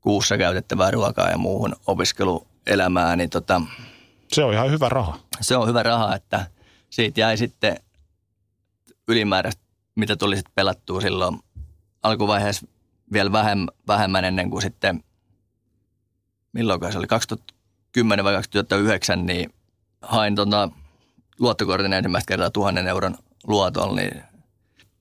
[0.00, 3.62] kuussa käytettävää ruokaa ja muuhun opiskeluelämään, niin tota,
[4.36, 5.18] Se on ihan hyvä raha.
[5.40, 6.46] Se on hyvä raha, että
[6.90, 7.76] siitä jäi sitten
[9.08, 9.62] ylimääräistä,
[9.94, 11.40] mitä tuli sitten pelattua silloin
[12.02, 12.66] alkuvaiheessa
[13.12, 15.04] vielä vähemmän, vähemmän ennen kuin sitten,
[16.52, 19.54] milloin se oli, 2010 vai 2009, niin
[20.02, 20.68] hain tuota
[21.38, 24.22] luottokortin ensimmäistä kertaa tuhannen euron luoton, niin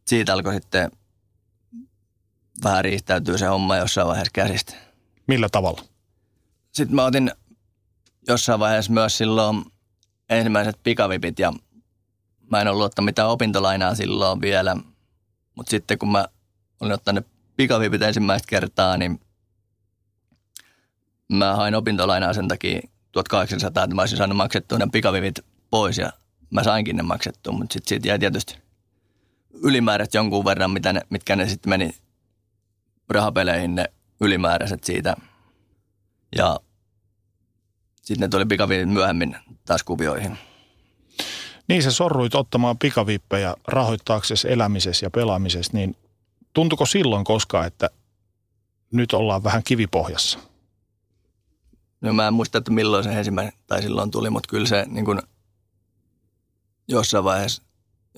[0.07, 0.91] siitä alkoi sitten
[2.63, 4.73] vähän riistäytyy se homma jossain vaiheessa käsistä.
[5.27, 5.81] Millä tavalla?
[6.71, 7.31] Sitten mä otin
[8.27, 9.65] jossain vaiheessa myös silloin
[10.29, 11.53] ensimmäiset pikavipit ja
[12.51, 14.75] mä en ollut ottanut mitään opintolainaa silloin vielä.
[15.55, 16.25] Mutta sitten kun mä
[16.79, 19.19] olin ottanut pikavipit ensimmäistä kertaa, niin
[21.31, 26.13] mä hain opintolainaa sen takia 1800, että mä olisin saanut maksettua ne pikavivit pois ja
[26.49, 28.57] mä sainkin ne maksettua, mutta sitten siitä jäi tietysti
[29.53, 31.95] ylimäärät jonkun verran, mitä ne, mitkä ne sitten meni
[33.09, 33.85] rahapeleihin ne
[34.21, 35.15] ylimääräiset siitä.
[36.35, 36.59] Ja
[38.05, 40.37] sitten ne tuli pikavivit myöhemmin taas kuvioihin.
[41.67, 45.95] Niin sä sorruit ottamaan pikavippejä rahoittaaksesi elämisessä ja pelaamisessa, niin
[46.53, 47.89] tuntuko silloin koskaan, että
[48.91, 50.39] nyt ollaan vähän kivipohjassa?
[52.01, 55.05] No mä en muista, että milloin se ensimmäinen tai silloin tuli, mutta kyllä se niin
[55.05, 55.21] kuin
[56.87, 57.63] jossain vaiheessa,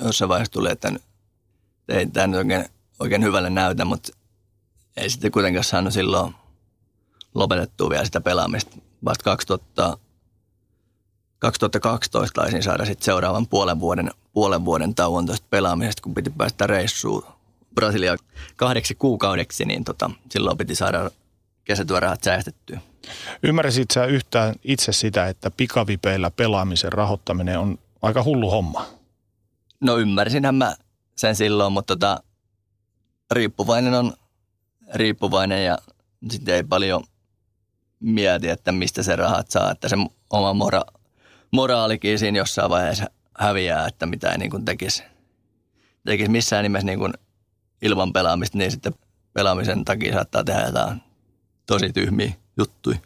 [0.02, 0.92] jossain vaiheessa tuli, että
[1.90, 2.66] ei tämä nyt oikein,
[3.00, 4.12] oikein hyvälle näytä, mutta
[4.98, 6.36] ei sitten kuitenkaan saanut silloin
[7.36, 8.78] lopetettua vielä sitä pelaamista.
[9.06, 9.98] Vasta 2000,
[11.40, 16.68] 2012 taisin saada sitten seuraavan puolen vuoden, puolen vuoden tauon tuosta pelaamisesta, kun piti päästä
[16.68, 17.24] reissuun
[17.76, 18.16] Brasilia
[18.56, 21.12] kahdeksi kuukaudeksi, niin tota, silloin piti saada
[21.64, 22.80] kesätyörahat säästettyä.
[23.44, 28.86] Ymmärsit sä yhtään itse sitä, että pikavipeillä pelaamisen rahoittaminen on aika hullu homma?
[29.80, 30.76] No ymmärsinhän mä
[31.16, 32.24] sen silloin, mutta tota,
[33.32, 34.14] riippuvainen on
[34.94, 35.78] riippuvainen ja
[36.30, 37.04] sitten ei paljon
[38.00, 39.96] mieti, että mistä se rahat saa, että se
[40.30, 40.82] oma mora,
[41.52, 43.06] moraalikin siinä jossain vaiheessa
[43.40, 45.04] häviää, että mitä ei niin kuin tekisi,
[46.06, 47.14] tekisi missään nimessä niin kuin
[47.82, 48.94] ilman pelaamista, niin sitten
[49.34, 51.02] pelaamisen takia saattaa tehdä jotain
[51.66, 52.98] tosi tyhmiä juttuja.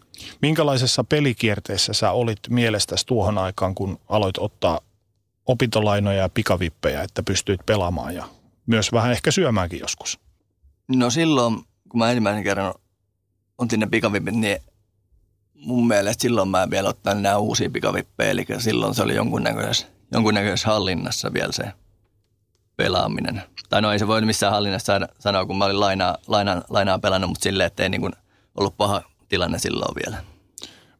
[0.42, 4.80] Minkälaisessa pelikierteessä sä olit mielestäsi tuohon aikaan, kun aloit ottaa
[5.46, 8.26] opintolainoja ja pikavippejä, että pystyit pelaamaan ja
[8.66, 10.20] myös vähän ehkä syömäänkin joskus?
[10.88, 11.56] No silloin,
[11.90, 12.74] kun mä ensimmäisen kerran
[13.58, 14.58] otin ne pikavipit, niin
[15.66, 19.88] mun mielestä silloin mä en vielä ottanut nämä uusia pikavippejä, eli silloin se oli jonkunnäköisessä,
[20.12, 21.64] jonkunnäköisessä hallinnassa vielä se
[22.78, 23.42] pelaaminen.
[23.70, 27.30] Tai no ei se voi missään hallinnassa sanoa, kun mä olin lainaa, lainaa, lainaa pelannut,
[27.30, 28.14] mutta silleen, että ei niin kuin
[28.56, 30.18] ollut paha tilanne silloin vielä.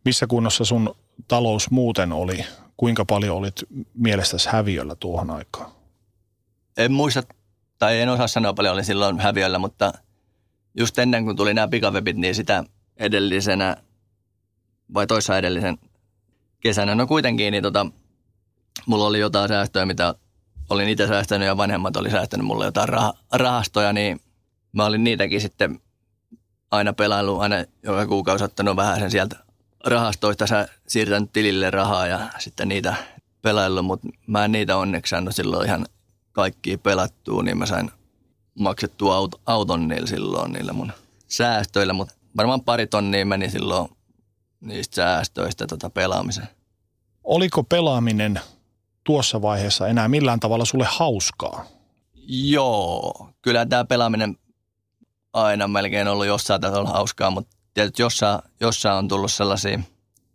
[0.06, 0.96] Missä kunnossa sun
[1.28, 2.46] talous muuten oli?
[2.78, 3.56] Kuinka paljon olit
[3.94, 5.72] mielestäsi häviöllä tuohon aikaan?
[6.78, 7.24] En muista,
[7.78, 9.94] tai en osaa sanoa paljon olin silloin häviöllä, mutta
[10.78, 12.64] just ennen kuin tuli nämä pikavepit, niin sitä
[12.98, 13.78] edellisenä
[14.94, 15.78] vai toissa edellisen
[16.60, 17.86] kesänä, no kuitenkin, niin tota,
[18.86, 20.16] mulla oli jotain säästöjä, mitä
[20.70, 24.22] olin itse säästänyt ja vanhemmat oli säästänyt mulle jotain rah- rahastoja, niin
[24.74, 25.80] mä olin niitäkin sitten
[26.72, 29.36] aina pelaillut, aina joka kuukausi ottanut vähän sen sieltä
[29.86, 30.48] rahastoista.
[30.48, 32.96] Sä siirtänyt tilille rahaa ja sitten niitä
[33.42, 35.86] pelaillut, mutta mä en niitä onneksi saanut silloin ihan
[36.32, 37.92] kaikki pelattua, niin mä sain
[38.60, 40.92] maksettua aut- auton niillä silloin niillä mun
[41.28, 43.90] säästöillä, mutta varmaan pari tonnia meni silloin
[44.62, 46.48] niistä säästöistä tota pelaamiseen.
[47.24, 48.40] Oliko pelaaminen
[49.04, 51.66] tuossa vaiheessa enää millään tavalla sulle hauskaa?
[52.28, 54.38] Joo, kyllä tämä pelaaminen
[55.34, 59.80] aina melkein ollut jossain tasolla hauskaa, mutta tietysti jossain, jossain on tullut sellaisia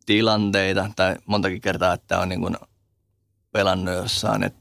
[0.07, 2.57] tilanteita tai montakin kertaa, että on niin kuin
[3.53, 4.53] pelannut jossain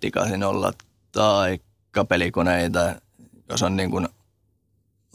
[0.45, 0.73] olla
[1.11, 1.59] tai
[2.09, 2.95] pelikoneita,
[3.49, 4.07] jos on, niin kuin,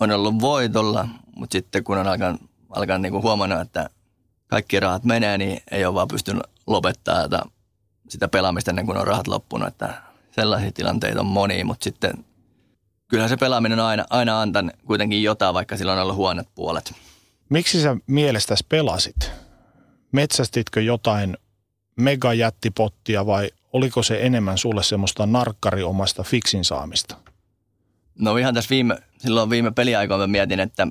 [0.00, 2.40] on ollut voitolla, mutta sitten kun on alkanut,
[2.70, 3.90] alkanut niin kuin huomannut, että
[4.50, 7.28] kaikki rahat menee, niin ei ole vaan pystynyt lopettaa
[8.08, 12.24] sitä pelaamista ennen kuin on rahat loppunut, että sellaisia tilanteita on moni, mutta sitten
[13.08, 16.92] kyllähän se pelaaminen on aina, aina antanut kuitenkin jotain, vaikka sillä on ollut huonot puolet.
[17.48, 19.32] Miksi sä mielestäsi pelasit?
[20.12, 21.36] Metsästitkö jotain
[21.96, 27.16] megajättipottia vai oliko se enemmän sulle semmoista narkkariomasta fiksin saamista?
[28.18, 30.86] No ihan tässä viime, silloin viime peliaikoina mietin, että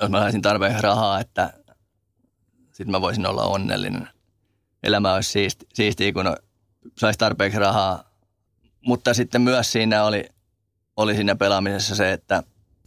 [0.00, 1.52] jos mä saisin tarpeeksi rahaa, että
[2.76, 4.08] sitten mä voisin olla onnellinen.
[4.82, 6.36] Elämä olisi siisti, siistiä, kun
[6.98, 8.10] saisi tarpeeksi rahaa.
[8.86, 10.24] Mutta sitten myös siinä oli,
[10.96, 12.42] oli siinä pelaamisessa se, että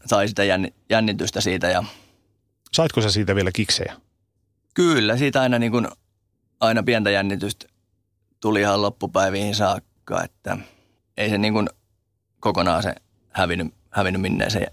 [0.06, 0.44] sai sitä
[0.90, 1.84] jännitystä siitä ja–
[2.74, 3.96] Saitko sä siitä vielä kiksejä?
[4.74, 5.88] Kyllä, siitä aina, niin kuin,
[6.60, 7.66] aina pientä jännitystä
[8.40, 10.58] tuli ihan loppupäiviin saakka, että
[11.18, 11.70] ei se niin kuin
[12.40, 12.96] kokonaan se
[13.30, 14.72] hävinnyt, hävinnyt minneeseen,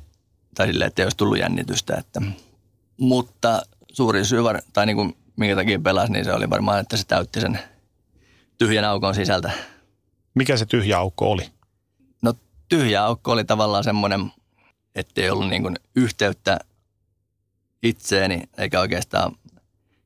[0.54, 1.94] tai silleen, että ei olisi tullut jännitystä.
[1.94, 2.22] Että.
[2.96, 3.62] Mutta
[3.96, 4.40] suuri syy,
[4.72, 7.58] tai niin kuin, minkä takia pelasi, niin se oli varmaan, että se täytti sen
[8.58, 9.50] tyhjän aukon sisältä.
[10.34, 11.50] Mikä se tyhjä aukko oli?
[12.22, 12.34] No
[12.68, 14.32] tyhjä aukko oli tavallaan semmoinen,
[14.94, 16.58] että ei ollut niin kuin yhteyttä
[17.82, 19.32] itseeni eikä oikeastaan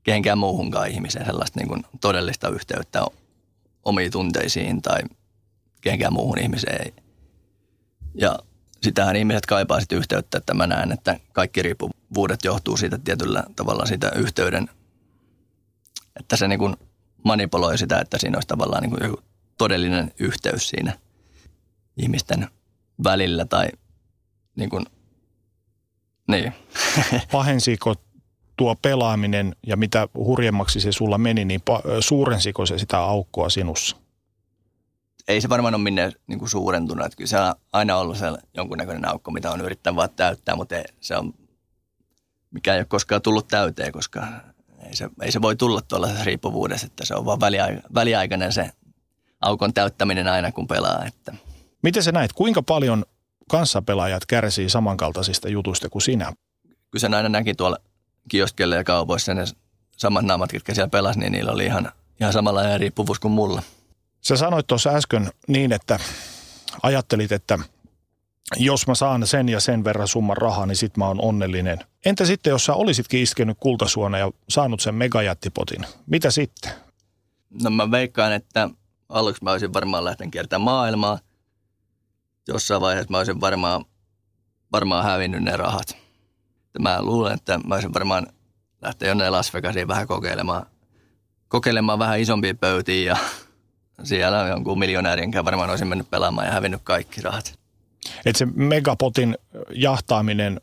[0.02, 3.04] kehenkään muuhunkaan ihmiseen sellaista niin kuin todellista yhteyttä
[3.84, 5.00] omiin tunteisiin tai
[5.80, 6.92] kehenkään muuhun ihmiseen.
[8.14, 8.38] Ja
[8.82, 11.62] sitähän ihmiset kaipaa sitten yhteyttä, että mä näen, että kaikki
[12.10, 14.68] riippuvuudet johtuu siitä tietyllä tavalla siitä yhteyden,
[16.20, 16.76] että se niin kuin
[17.24, 19.22] manipuloi sitä, että siinä olisi tavallaan niin kuin joku
[19.58, 20.98] todellinen yhteys siinä
[21.96, 22.48] ihmisten
[23.04, 23.68] välillä tai
[24.56, 24.86] niin kuin
[26.28, 26.52] niin.
[27.32, 27.94] Pahensiko
[28.56, 31.60] tuo pelaaminen ja mitä hurjemmaksi se sulla meni, niin
[32.00, 33.96] suurensiko se sitä aukkoa sinussa?
[35.28, 37.06] Ei se varmaan ole minne niin kuin suurentunut.
[37.06, 40.74] Että kyllä se on aina ollut se jonkunnäköinen aukko, mitä on yrittänyt vaan täyttää, mutta
[41.00, 41.34] se on,
[42.50, 44.26] mikä ei ole koskaan tullut täyteen, koska
[44.86, 47.40] ei se, ei se voi tulla tuollaisessa riippuvuudessa, että se on vaan
[47.94, 48.70] väliaikainen se
[49.40, 51.04] aukon täyttäminen aina, kun pelaa.
[51.04, 51.34] Että.
[51.82, 53.04] Miten sä näet, kuinka paljon
[53.48, 56.32] kanssapelaajat kärsii samankaltaisista jutuista kuin sinä?
[56.62, 57.76] Kyllä sen aina näki tuolla
[58.28, 59.44] kioskelle ja kaupoissa ne
[59.96, 63.62] samat naamat, jotka siellä pelasi, niin niillä oli ihan, ihan samanlainen riippuvuus kuin mulla.
[64.20, 65.98] Sä sanoit tuossa äsken niin, että
[66.82, 67.58] ajattelit, että
[68.56, 71.78] jos mä saan sen ja sen verran summan rahaa, niin sit mä oon onnellinen.
[72.04, 75.86] Entä sitten, jos sä olisitkin iskenyt kultasuona ja saanut sen megajättipotin?
[76.06, 76.72] Mitä sitten?
[77.62, 78.70] No mä veikkaan, että
[79.08, 81.18] aluksi mä olisin varmaan lähtenyt kiertämään maailmaa–
[82.48, 83.84] jossain vaiheessa mä olisin varmaan,
[84.72, 85.96] varmaan hävinnyt ne rahat.
[86.78, 88.26] Mä luulen, että mä olisin varmaan
[88.82, 90.66] lähteä jonne Las Vegasiin vähän kokeilemaan,
[91.48, 93.16] kokeilemaan vähän isompia pöytiä ja
[94.08, 97.59] siellä jonkun miljonäärin varmaan olisin mennyt pelaamaan ja hävinnyt kaikki rahat.
[98.24, 99.38] Et se megapotin
[99.74, 100.60] jahtaaminen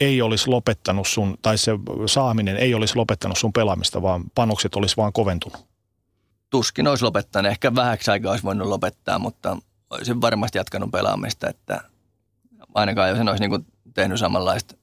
[0.00, 1.72] ei olisi lopettanut sun, tai se
[2.06, 5.66] saaminen ei olisi lopettanut sun pelaamista, vaan panokset olisi vaan koventunut?
[6.50, 7.50] Tuskin olisi lopettanut.
[7.50, 9.56] Ehkä vähäksi aikaa olisi voinut lopettaa, mutta
[9.90, 11.80] olisin varmasti jatkanut pelaamista, että
[12.74, 14.76] ainakaan jos en olisi niin tehnyt samanlaista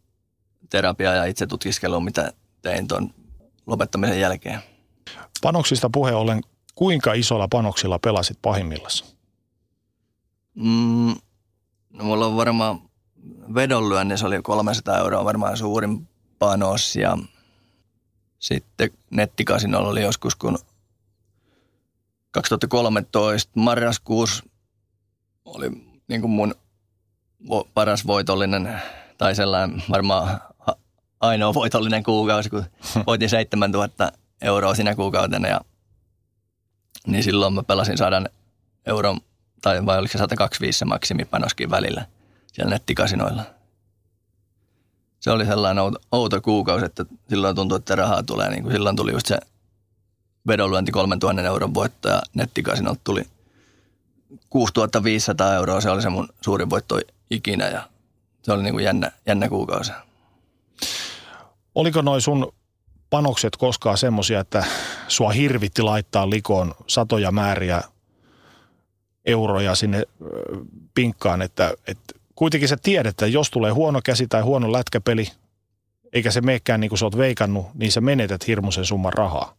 [0.70, 3.14] terapiaa ja itse tutkiskelua, mitä tein tuon
[3.68, 4.60] lopettamisen jälkeen.
[5.42, 6.42] Panoksista puhe ollen,
[6.76, 9.06] kuinka isolla panoksilla pelasit pahimmillassa?
[10.56, 11.16] Mm,
[12.02, 12.80] mulla on varmaan
[13.56, 16.08] vedonlyönnissä oli 300 euroa varmaan suurin
[16.40, 16.96] panos.
[16.96, 17.18] Ja
[18.40, 20.58] sitten nettikasinolla oli joskus kun
[22.32, 24.44] 2013 marraskuussa
[25.46, 25.70] oli
[26.08, 26.56] niin kuin mun
[27.74, 28.82] paras voitollinen
[29.18, 30.40] tai sellainen varmaan
[31.20, 32.64] ainoa voitollinen kuukausi, kun
[33.08, 35.48] voitin 7000 euroa sinä kuukautena.
[35.48, 35.62] Ja
[37.08, 38.22] niin silloin mä pelasin 100
[38.86, 39.22] euron,
[39.62, 42.06] tai vai oliko se 125 se maksimipanoskin välillä
[42.54, 43.44] siellä nettikasinoilla.
[45.20, 48.50] Se oli sellainen outo, outo kuukausi, että silloin tuntui, että rahaa tulee.
[48.50, 49.38] Niin kuin silloin tuli just se
[50.48, 53.24] vedonlyönti 3000 euron voitto ja nettikasinolta tuli
[54.50, 55.82] 6500 euroa.
[55.82, 57.00] Se oli se mun suurin voitto
[57.30, 57.90] ikinä ja
[58.42, 59.92] se oli niin kuin jännä, jännä kuukausi.
[61.76, 62.54] Oliko noin sun
[63.10, 64.66] panokset koskaan semmoisia, että
[65.08, 67.82] sua hirvitti laittaa likoon satoja määriä
[69.28, 70.04] euroja sinne
[70.94, 75.32] pinkkaan, että, että kuitenkin sä tiedät, että jos tulee huono käsi tai huono lätkäpeli,
[76.14, 79.54] eikä se meekään niin kuin sä oot veikannut, niin sä menetät hirmuisen summan rahaa.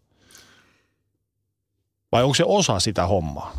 [2.13, 3.57] Vai onko se osa sitä hommaa?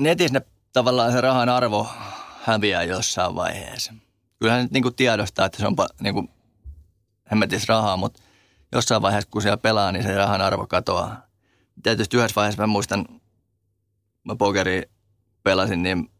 [0.00, 1.88] Netissä ne tavallaan se rahan arvo
[2.42, 3.94] häviää jossain vaiheessa.
[4.38, 6.30] Kyllähän nyt niin tiedostaa, että se on niin kuin
[7.30, 8.22] hemmetis rahaa, mutta
[8.72, 11.26] jossain vaiheessa, kun siellä pelaa, niin se rahan arvo katoaa.
[11.82, 13.06] Tietysti yhdessä vaiheessa mä muistan,
[14.24, 14.82] mä pokeri
[15.42, 16.10] pelasin, niin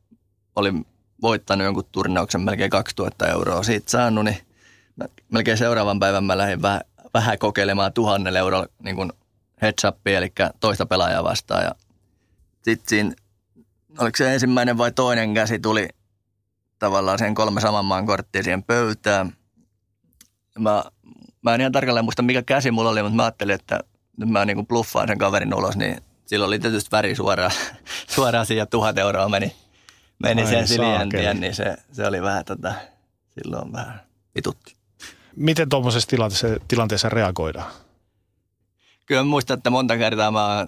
[0.57, 0.87] olin
[1.23, 4.39] voittanut jonkun turnauksen melkein 2000 euroa siitä saanut, niin
[5.31, 6.81] melkein seuraavan päivän mä lähdin vähän,
[7.15, 9.13] vähän kokeilemaan tuhannella eurolla niin kuin
[9.63, 11.65] heads up, eli toista pelaajaa vastaan.
[11.65, 11.75] Ja
[12.63, 13.15] sitten siinä,
[13.99, 15.89] oliko se ensimmäinen vai toinen käsi tuli
[16.79, 19.33] tavallaan sen kolme saman maan korttia siihen pöytään.
[20.59, 20.85] Mä,
[21.43, 23.81] mä en ihan tarkalleen muista, mikä käsi mulla oli, mutta mä ajattelin, että
[24.17, 25.97] nyt mä niin bluffaan sen kaverin ulos, niin
[26.33, 27.51] silloin oli tietysti väri suoraan,
[28.15, 29.57] suoraan siihen tuhat euroa meni,
[30.19, 32.75] meni sen siljentien, niin se, se oli vähän tota,
[33.35, 34.01] silloin vähän
[34.35, 34.77] vitutti.
[35.37, 37.73] Miten tuommoisessa tilanteessa, tilanteessa reagoidaan?
[39.07, 40.67] Kyllä muistan, että monta kertaa mä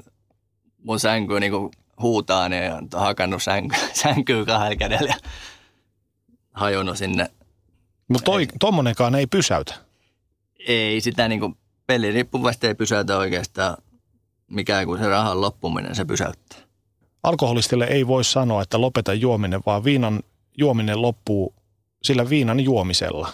[0.83, 1.53] mun sänkyä niin
[2.01, 5.31] huutaan ja hakannut sänky, sänkyä kahdella kädellä ja
[6.53, 7.31] hajonnut sinne.
[8.09, 9.75] Mutta tuommoinenkaan ei pysäytä.
[10.67, 11.57] Ei sitä niin kuin
[11.87, 13.77] peliriippuvasti ei pysäytä oikeastaan
[14.55, 16.59] mikään kuin se rahan loppuminen, se pysäyttää.
[17.23, 20.21] Alkoholistille ei voi sanoa, että lopeta juominen, vaan viinan
[20.59, 21.55] juominen loppuu
[22.03, 23.29] sillä viinan juomisella.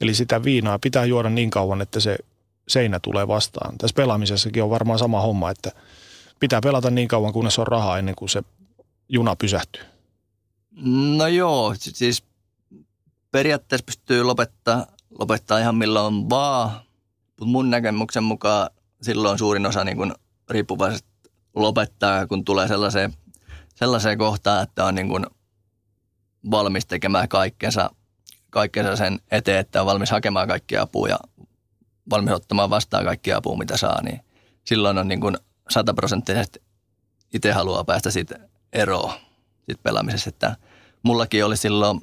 [0.00, 2.18] Eli sitä viinaa pitää juoda niin kauan, että se
[2.68, 3.78] seinä tulee vastaan.
[3.78, 5.72] Tässä pelaamisessakin on varmaan sama homma, että
[6.40, 8.42] pitää pelata niin kauan, kunnes on rahaa ennen kuin se
[9.08, 9.82] juna pysähtyy.
[11.16, 12.22] No joo, siis
[13.30, 14.86] periaatteessa pystyy lopettaa,
[15.18, 16.70] lopettaa ihan milloin vaan,
[17.26, 18.70] mutta mun näkemyksen mukaan
[19.02, 20.12] silloin suurin osa niin kuin
[20.50, 21.06] riippuvaiset
[21.54, 23.14] lopettaa, kun tulee sellaiseen,
[23.74, 25.26] sellaiseen kohtaan, että on niin kuin
[26.50, 27.90] valmis tekemään kaikkensa,
[28.50, 31.18] kaikkensa sen eteen, että on valmis hakemaan kaikkia apua ja
[32.10, 34.20] valmis ottamaan vastaan kaikkia apua, mitä saa, niin
[34.64, 35.36] silloin on niin kuin
[35.70, 36.62] sataprosenttisesti
[37.34, 38.38] itse haluaa päästä siitä
[38.72, 39.12] eroon
[39.66, 40.28] siitä pelaamisesta.
[40.28, 40.56] Että
[41.02, 42.00] mullakin oli silloin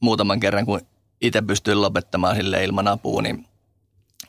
[0.00, 0.80] muutaman kerran, kun
[1.20, 3.46] itse pystyin lopettamaan sille ilman apua, niin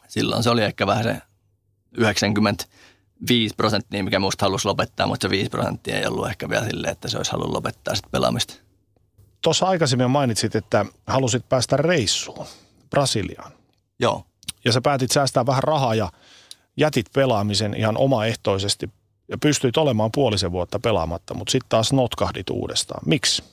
[0.08, 1.22] silloin se oli ehkä vähän se
[3.22, 6.91] 95 prosenttia, mikä musta halusi lopettaa, mutta se 5 prosenttia ei ollut ehkä vielä silleen,
[6.91, 8.53] että se olisi halunnut lopettaa sitten pelaamista.
[9.41, 12.45] Tuossa aikaisemmin mainitsit, että halusit päästä reissuun
[12.89, 13.51] Brasiliaan.
[13.99, 14.26] Joo.
[14.65, 16.11] Ja sä päätit säästää vähän rahaa ja
[16.78, 18.89] jätit pelaamisen ihan omaehtoisesti
[19.28, 23.01] ja pystyit olemaan puolisen vuotta pelaamatta, mutta sitten taas notkahdit uudestaan.
[23.05, 23.43] Miksi?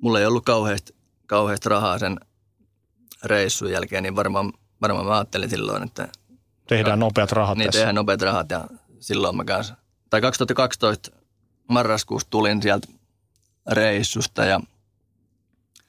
[0.00, 0.94] mulla ei ollut kauheasti,
[1.26, 2.20] kauheasti rahaa sen
[3.24, 4.52] reissun jälkeen, niin varmaan,
[4.82, 6.08] varmaan mä ajattelin silloin, että...
[6.70, 7.78] Tehdään nopeat rahat niin, tässä.
[7.78, 8.64] tehdään nopeat rahat ja
[9.00, 9.76] silloin mä kanssa...
[10.10, 11.10] Tai 2012
[11.68, 12.88] marraskuussa tulin sieltä
[13.70, 14.60] reissusta ja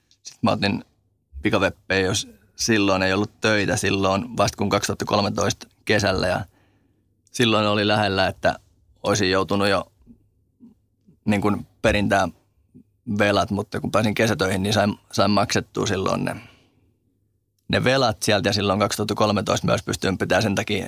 [0.06, 0.86] sitten mä otin
[1.42, 6.46] pikaveppejä, jos silloin ei ollut töitä silloin, vasta kun 2013 kesällä ja
[7.32, 8.60] silloin oli lähellä, että
[9.04, 9.92] olisin joutunut jo
[11.26, 12.34] niin kuin perintään
[13.18, 16.36] velat, mutta kun pääsin kesätöihin, niin sain, sain maksettua silloin ne,
[17.72, 20.88] ne velat sieltä ja silloin 2013 myös pystyin pitämään sen takia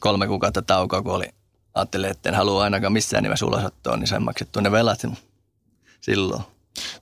[0.00, 1.28] kolme kuukautta taukoa, kun oli,
[1.74, 5.02] ajattelin, että en halua ainakaan missään nimessä ulosottoon, niin sain maksettua ne velat
[6.00, 6.42] silloin.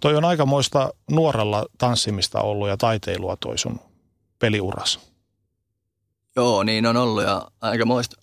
[0.00, 3.80] Toi on aikamoista nuorella tanssimista ollut ja taiteilua toi sun
[4.38, 5.00] peliuras.
[6.36, 8.16] Joo, niin on ollut ja aika muista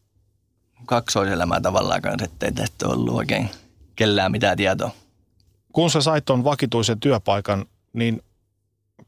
[0.86, 3.49] kaksoiselämää tavallaan kanssa, ettei tästä ollut oikein
[3.95, 4.91] kellään mitään tietoa.
[5.74, 8.22] Kun sä sait ton vakituisen työpaikan, niin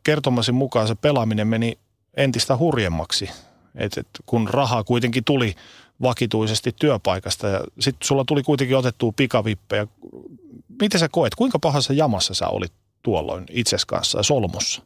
[0.03, 1.77] kertomasi mukaan se pelaaminen meni
[2.17, 3.29] entistä hurjemmaksi.
[3.75, 5.55] Et, et kun rahaa kuitenkin tuli
[6.01, 9.87] vakituisesti työpaikasta ja sitten sulla tuli kuitenkin otettua pikavippejä.
[10.81, 14.81] Miten sä koet, kuinka pahassa jamassa sä olit tuolloin itses kanssa ja solmussa?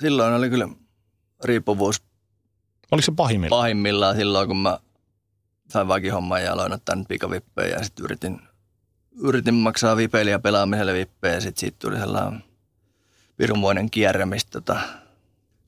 [0.00, 0.68] Silloin oli kyllä
[1.44, 2.02] riippuvuus
[2.90, 3.60] Oliko se pahimmillaan?
[3.60, 4.78] pahimmillaan silloin, kun mä
[5.68, 8.40] sain vakihomman ja aloin ottaa pikavippejä ja sitten yritin,
[9.22, 12.44] yritin maksaa vipeille ja pelaamiselle vippejä ja sitten siitä tuli sellainen
[13.36, 14.80] pirunmoinen kierre, mistä tota,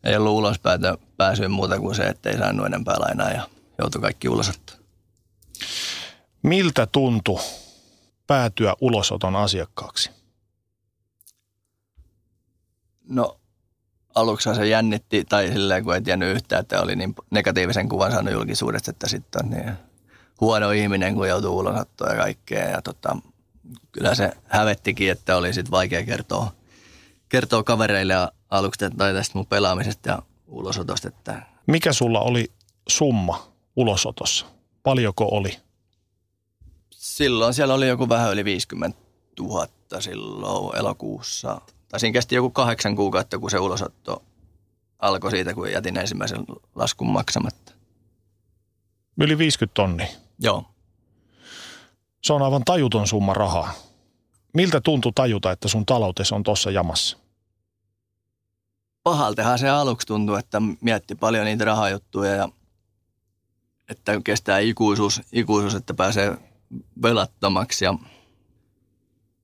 [0.05, 3.49] ei ollut ulospäätä pääsyä muuta kuin se, että ei saanut enempää lainaa ja
[3.79, 4.77] joutui kaikki ulosottaa.
[6.43, 7.41] Miltä tuntui
[8.27, 10.11] päätyä ulosoton asiakkaaksi?
[13.09, 13.41] No
[14.15, 18.33] aluksi se jännitti, tai silleen kun ei tiennyt yhtään, että oli niin negatiivisen kuvan saanut
[18.33, 19.73] julkisuudesta, että sitten on niin
[20.41, 22.69] huono ihminen, kun joutuu ulosottoon ja kaikkea.
[22.69, 23.17] Ja tota,
[23.93, 26.53] kyllä se hävettikin, että oli sitten vaikea kertoa,
[27.29, 32.53] kertoa kavereille ja aluksi tai tästä mun pelaamisesta ja ulosotosta, että Mikä sulla oli
[32.89, 34.47] summa ulosotossa?
[34.83, 35.57] Paljonko oli?
[36.91, 38.99] silloin siellä oli joku vähän yli 50
[39.41, 39.67] 000
[40.01, 41.61] silloin elokuussa.
[41.89, 44.23] Tai siinä kesti joku kahdeksan kuukautta, kun se ulosotto
[44.99, 46.45] alkoi siitä, kun jätin ensimmäisen
[46.75, 47.73] laskun maksamatta.
[49.21, 50.07] Yli 50 tonnia.
[50.39, 50.65] Joo.
[52.23, 53.73] Se on aivan tajuton summa rahaa.
[54.55, 57.17] Miltä tuntui tajuta, että sun taloutesi on tossa jamassa?
[59.11, 62.49] Pahaltehan se aluksi tuntui, että mietti paljon niitä rahajuttuja ja
[63.89, 66.39] että kestää ikuisuus, ikuisuus että pääsee
[67.03, 67.85] velattomaksi.
[67.85, 67.95] Ja,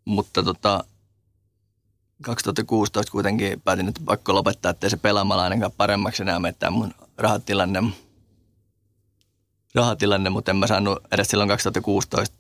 [0.05, 0.85] mutta tota,
[2.23, 7.83] 2016 kuitenkin päätin, että pakko lopettaa, ettei se pelaamalla ainakaan paremmaksi enää mettää mun rahatilanne.
[9.75, 12.37] rahatilanne, mutta en mä saanut edes silloin 2016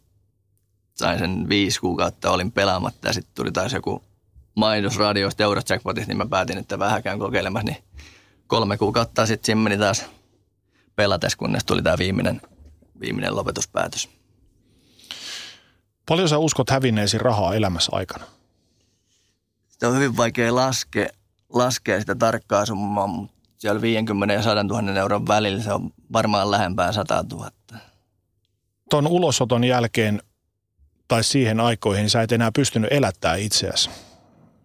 [0.95, 4.03] sain sen viisi kuukautta, olin pelaamatta ja sitten tuli taas joku
[4.57, 7.85] mainos radiosta Eurojackpotista, niin mä päätin, että vähän käyn kokeilemassa, niin
[8.47, 10.05] kolme kuukautta sitten siinä meni taas
[10.97, 12.41] pelates, kunnes tuli tämä viimeinen,
[13.01, 14.09] viimeinen lopetuspäätös.
[16.09, 18.25] Paljon sä uskot hävinneesi rahaa elämässä aikana?
[19.69, 21.09] Sitä on hyvin vaikea laskea,
[21.53, 26.51] laskea sitä tarkkaa summaa, mutta siellä 50 ja 100 000 euron välillä se on varmaan
[26.51, 27.51] lähempää 100 000.
[28.91, 30.23] Ton ulosoton jälkeen
[31.09, 33.91] tai siihen aikoihin sä et enää pystynyt elättää itseäsi.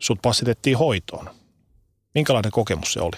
[0.02, 1.30] Sut passitettiin hoitoon.
[2.16, 3.18] Minkälainen kokemus se oli?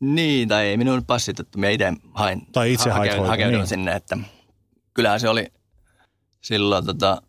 [0.00, 2.46] Niin, tai ei minun passitettu, minä itse hain.
[2.52, 3.66] Tai itse hait hakeudun, niin.
[3.66, 4.18] sinne, että
[4.94, 5.46] kyllähän se oli
[6.40, 7.22] silloin, tota,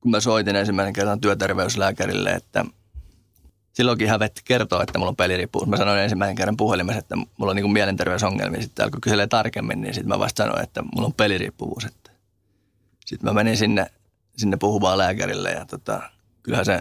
[0.00, 2.64] kun mä soitin ensimmäisen kerran työterveyslääkärille, että
[3.72, 5.68] silloinkin hävetti kertoa, että mulla on peliriippuvuus.
[5.68, 8.62] Mä sanoin ensimmäisen kerran puhelimessa, että mulla on niin mielenterveysongelmia.
[8.62, 11.86] Sitten alkoi kyselee tarkemmin, niin sitten mä vasta sanoin, että mulla on peliriippuvuus.
[13.06, 13.86] Sitten mä menin sinne,
[14.38, 16.02] sinne puhuvaan lääkärille ja tota,
[16.42, 16.80] kyllähän se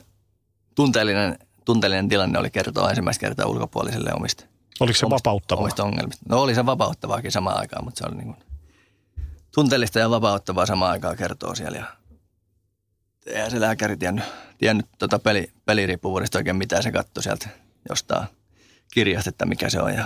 [0.76, 4.46] tunteellinen, tunteellinen tilanne oli kertoa ensimmäistä kertaa ulkopuoliselle omista
[4.80, 5.64] Oliko se omista- vapauttavaa?
[5.64, 6.26] Omista ongelmista.
[6.30, 8.38] No oli se vapauttavaakin samaan aikaan, mutta se oli niin kuin
[9.54, 11.78] tunteellista ja vapauttavaa samaan aikaan kertoo siellä.
[11.78, 11.86] Ja
[13.26, 14.26] eihän se lääkäri tiennyt,
[14.58, 16.84] tiennyt tota peli, peliriippuvuudesta oikein mitään.
[16.84, 17.50] Se katsoi sieltä
[17.90, 18.28] jostain
[18.94, 20.06] kirjasta, että mikä se on ja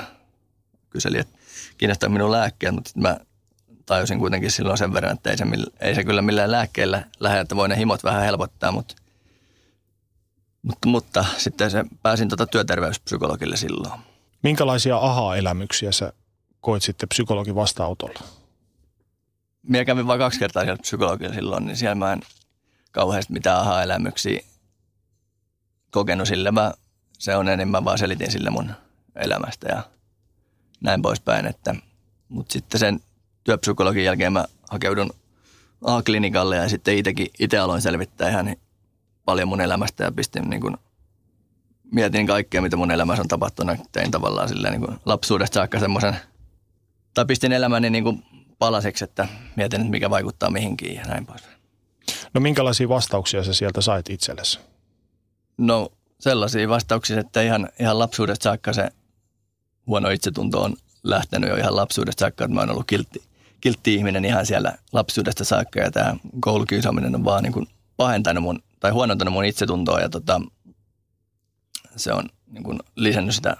[0.89, 1.37] kyseli, että
[1.77, 3.17] kiinnostaa minun lääkkeet, mutta sitten mä
[3.85, 5.45] tajusin kuitenkin silloin sen verran, että ei se,
[5.79, 8.95] ei se kyllä millään lääkkeellä lähde, että voi ne himot vähän helpottaa, mutta,
[10.61, 14.01] mutta, mutta sitten se, pääsin tota työterveyspsykologille silloin.
[14.43, 16.13] Minkälaisia aha-elämyksiä sä
[16.61, 18.19] koit sitten psykologin vastaanotolla?
[19.63, 22.21] minä kävin vain kaksi kertaa siellä psykologilla silloin, niin siellä mä en
[22.91, 24.43] kauheasti mitään aha-elämyksiä
[25.91, 26.51] kokenut sillä.
[26.51, 26.73] Mä,
[27.19, 28.71] se on enemmän vaan selitin sille mun
[29.15, 29.83] elämästä ja
[30.81, 31.45] näin poispäin.
[31.45, 31.75] Että,
[32.29, 32.99] mutta sitten sen
[33.43, 35.11] työpsykologin jälkeen mä hakeudun
[35.85, 38.55] A-klinikalle ja sitten itsekin, itse aloin selvittää ihan
[39.25, 40.77] paljon mun elämästä ja pistin niin kuin,
[41.91, 43.77] mietin kaikkea, mitä mun elämässä on tapahtunut.
[43.91, 46.15] Tein tavallaan silleen niin kuin lapsuudesta saakka semmoisen,
[47.13, 48.23] tai pistin elämäni niin kuin
[48.59, 51.43] palaseksi, että mietin, että mikä vaikuttaa mihinkin ja näin pois.
[52.33, 54.59] No minkälaisia vastauksia sä sieltä sait itsellesi?
[55.57, 58.89] No sellaisia vastauksia, että ihan, ihan lapsuudesta saakka se
[59.87, 63.21] huono itsetunto on lähtenyt jo ihan lapsuudesta saakka, että mä oon ollut kiltti,
[63.61, 68.63] kiltti ihminen ihan siellä lapsuudesta saakka ja tämä koulukiusaaminen on vaan niin kuin pahentanut mun,
[68.79, 70.41] tai huonontanut mun itsetuntoa ja tota,
[71.95, 73.57] se on niin kuin lisännyt sitä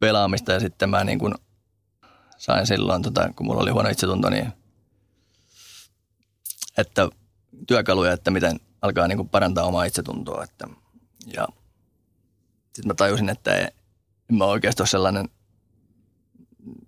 [0.00, 1.34] pelaamista ja sitten mä niin kuin
[2.38, 4.52] sain silloin, tota, kun mulla oli huono itsetunto, niin
[6.78, 7.08] että
[7.66, 10.44] työkaluja, että miten alkaa niin kuin parantaa omaa itsetuntoa.
[10.44, 10.68] Että,
[11.26, 11.48] ja
[12.64, 13.72] sitten mä tajusin, että en
[14.30, 15.28] mä oikeasti ole sellainen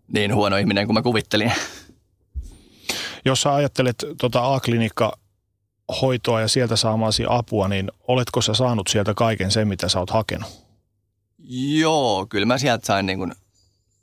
[0.08, 1.52] niin huono ihminen kuin mä kuvittelin.
[3.24, 5.18] Jos sä ajattelet tota A-klinikka
[6.00, 10.10] hoitoa ja sieltä saamaasi apua, niin oletko sä saanut sieltä kaiken sen, mitä sä oot
[10.10, 10.64] hakenut?
[11.78, 13.32] Joo, kyllä mä sieltä sain niin kuin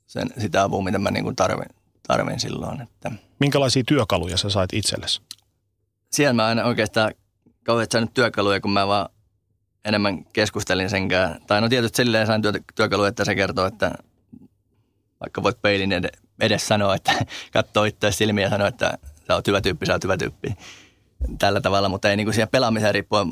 [0.07, 1.69] sen, sitä apua, mitä mä niin kuin tarvin,
[2.07, 2.81] tarvin silloin.
[2.81, 3.11] Että.
[3.39, 5.21] Minkälaisia työkaluja sä sait itsellesi?
[6.11, 7.13] Siellä mä aina oikeastaan
[7.63, 9.09] kauheasti saanut työkaluja, kun mä vaan
[9.85, 11.41] enemmän keskustelin senkään.
[11.47, 12.41] Tai no tietysti silleen sain
[12.75, 13.91] työkaluja, että se kertoo, että
[15.19, 15.91] vaikka voit peilin
[16.39, 17.13] edes sanoa, että
[17.53, 18.97] katsoo itse silmiä ja sanoa, että
[19.31, 20.55] sä oot hyvä tyyppi, sä oot hyvä tyyppi.
[21.39, 23.27] Tällä tavalla, mutta ei niin kuin siihen pelaamiseen riippua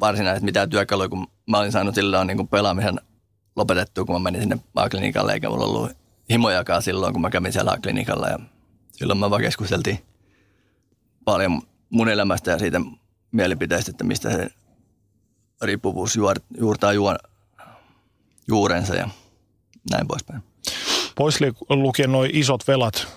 [0.00, 3.00] varsinaisesti mitään työkaluja, kun mä olin saanut silloin niin kuin pelaamisen
[3.56, 5.90] lopetettua, kun mä menin sinne A-klinikalle, eikä mulla ollut
[6.30, 8.28] himojakaan silloin, kun mä kävin siellä A-klinikalla.
[8.28, 8.38] Ja
[8.92, 9.98] silloin mä vaan keskusteltiin
[11.24, 12.80] paljon mun elämästä ja siitä
[13.32, 14.48] mielipiteistä, että mistä se
[15.62, 16.18] riippuvuus
[16.60, 17.16] juurtaa juon,
[18.48, 19.08] juurensa ja
[19.90, 20.42] näin poispäin.
[21.14, 23.08] Pois lukien noin isot velat,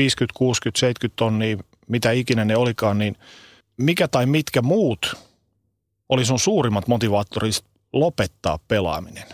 [0.00, 1.56] 50, 60, 70 tonnia,
[1.88, 3.16] mitä ikinä ne olikaan, niin
[3.76, 5.14] mikä tai mitkä muut
[6.08, 9.28] oli sun suurimmat motivaattorit lopettaa pelaaminen?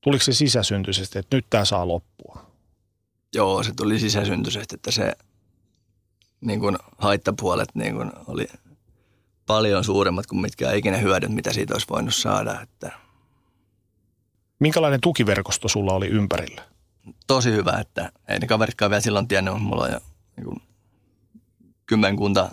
[0.00, 2.46] Tuliko se sisäsyntyisesti, että nyt tämä saa loppua?
[3.34, 5.12] Joo, se tuli sisäsyntyisesti, että se
[6.40, 8.46] niin kuin haittapuolet niin kuin oli
[9.46, 12.60] paljon suuremmat kuin mitkä ikinä hyödyt, mitä siitä olisi voinut saada.
[12.60, 12.92] Että
[14.58, 16.62] Minkälainen tukiverkosto sulla oli ympärillä?
[17.26, 20.00] Tosi hyvä, että ei ne kaveritkaan vielä silloin tiennyt, mutta mulla on jo
[20.36, 20.62] niin kuin
[21.86, 22.50] kymmenkunta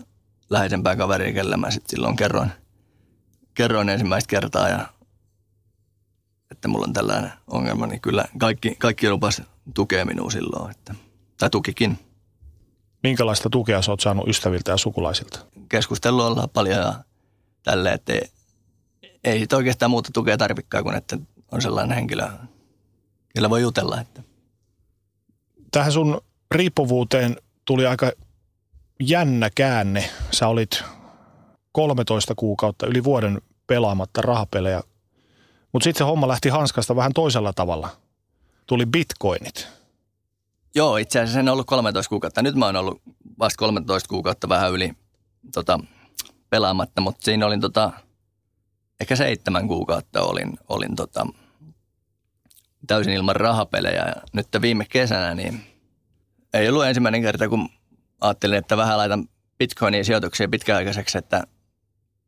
[0.49, 2.51] läheisempää kaveria, kelle mä sitten silloin kerroin,
[3.53, 4.85] kerroin ensimmäistä kertaa ja
[6.51, 9.41] että mulla on tällainen ongelma, niin kyllä kaikki, kaikki lupas
[9.73, 10.95] tukea minua silloin, että,
[11.37, 11.99] tai tukikin.
[13.03, 15.39] Minkälaista tukea sä oot saanut ystäviltä ja sukulaisilta?
[15.69, 16.93] Keskustelua ollaan paljon ja
[17.63, 18.31] tälle, että ei,
[19.23, 21.17] ei sit oikeastaan muuta tukea tarvikaan kuin, että
[21.51, 22.27] on sellainen henkilö,
[23.35, 24.01] jolla voi jutella.
[24.01, 24.28] Että.
[25.71, 28.11] Tähän sun riippuvuuteen tuli aika
[28.99, 30.09] jännä käänne.
[30.31, 30.83] Sä olit
[31.71, 34.81] 13 kuukautta, yli vuoden pelaamatta rahapelejä
[35.71, 37.89] mutta sitten se homma lähti hanskasta vähän toisella tavalla.
[38.67, 39.67] Tuli bitcoinit.
[40.75, 42.41] Joo, itse asiassa en ollut 13 kuukautta.
[42.41, 43.01] Nyt mä oon ollut
[43.39, 44.93] vasta 13 kuukautta vähän yli
[45.53, 45.79] tota,
[46.49, 47.91] pelaamatta, mutta siinä olin tota,
[48.99, 51.27] ehkä seitsemän kuukautta olin, olin tota,
[52.87, 54.05] täysin ilman rahapelejä.
[54.05, 55.63] Ja nyt viime kesänä niin
[56.53, 57.69] ei ollut ensimmäinen kerta, kun
[58.21, 59.25] ajattelin, että vähän laitan
[59.57, 61.43] bitcoinin sijoituksia pitkäaikaiseksi, että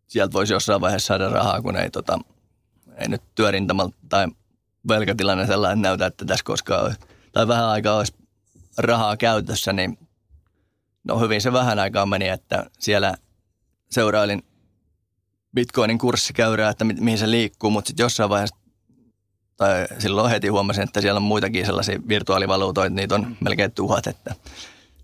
[0.08, 2.20] sieltä voisi jossain vaiheessa saada rahaa, kun ei tota,
[2.98, 4.28] ei nyt työrintamalla tai
[4.88, 7.00] velkatilanne sellainen näytä, että tässä koskaan olisi,
[7.32, 8.14] tai vähän aikaa olisi
[8.78, 9.98] rahaa käytössä, niin
[11.04, 13.16] no hyvin se vähän aikaa meni, että siellä
[13.90, 14.44] seurailin
[15.56, 18.56] Bitcoinin kurssikäyrää, että mi- mihin se liikkuu, mutta sitten jossain vaiheessa,
[19.62, 24.36] tai silloin heti huomasin, että siellä on muitakin sellaisia virtuaalivaluutoita, niitä on melkein tuhat, että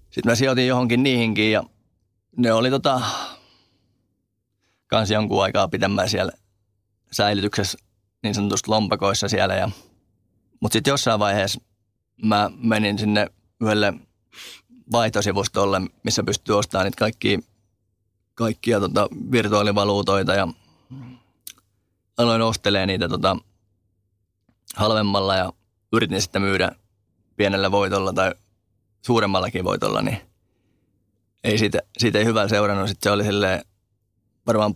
[0.10, 1.64] sitten mä sijoitin johonkin niihinkin ja
[2.38, 3.02] ne oli tota,
[4.88, 6.32] kans jonkun aikaa pitemmään siellä
[7.12, 7.78] säilytyksessä
[8.24, 9.56] niin sanotusti lompakoissa siellä.
[9.56, 9.70] Ja,
[10.60, 11.62] mutta sitten jossain vaiheessa
[12.24, 13.28] mä menin sinne
[13.62, 13.94] yhdelle
[14.92, 17.40] vaihtosivustolle, missä pystyy ostamaan niitä kaikkia,
[18.36, 20.48] kaikkia tota, virtuaalivaluutoita ja
[22.18, 23.38] aloin ostelemaan niitä tota,
[24.76, 25.54] halvemmalla ja
[25.94, 26.72] yritin sitten myydä
[27.36, 28.36] pienellä voitolla tai
[29.02, 30.18] suuremmallakin voitolla, niin
[31.44, 32.90] ei siitä, siitä ei hyvää seurannut.
[32.90, 33.66] Sitten se oli silleen
[34.48, 34.76] varmaan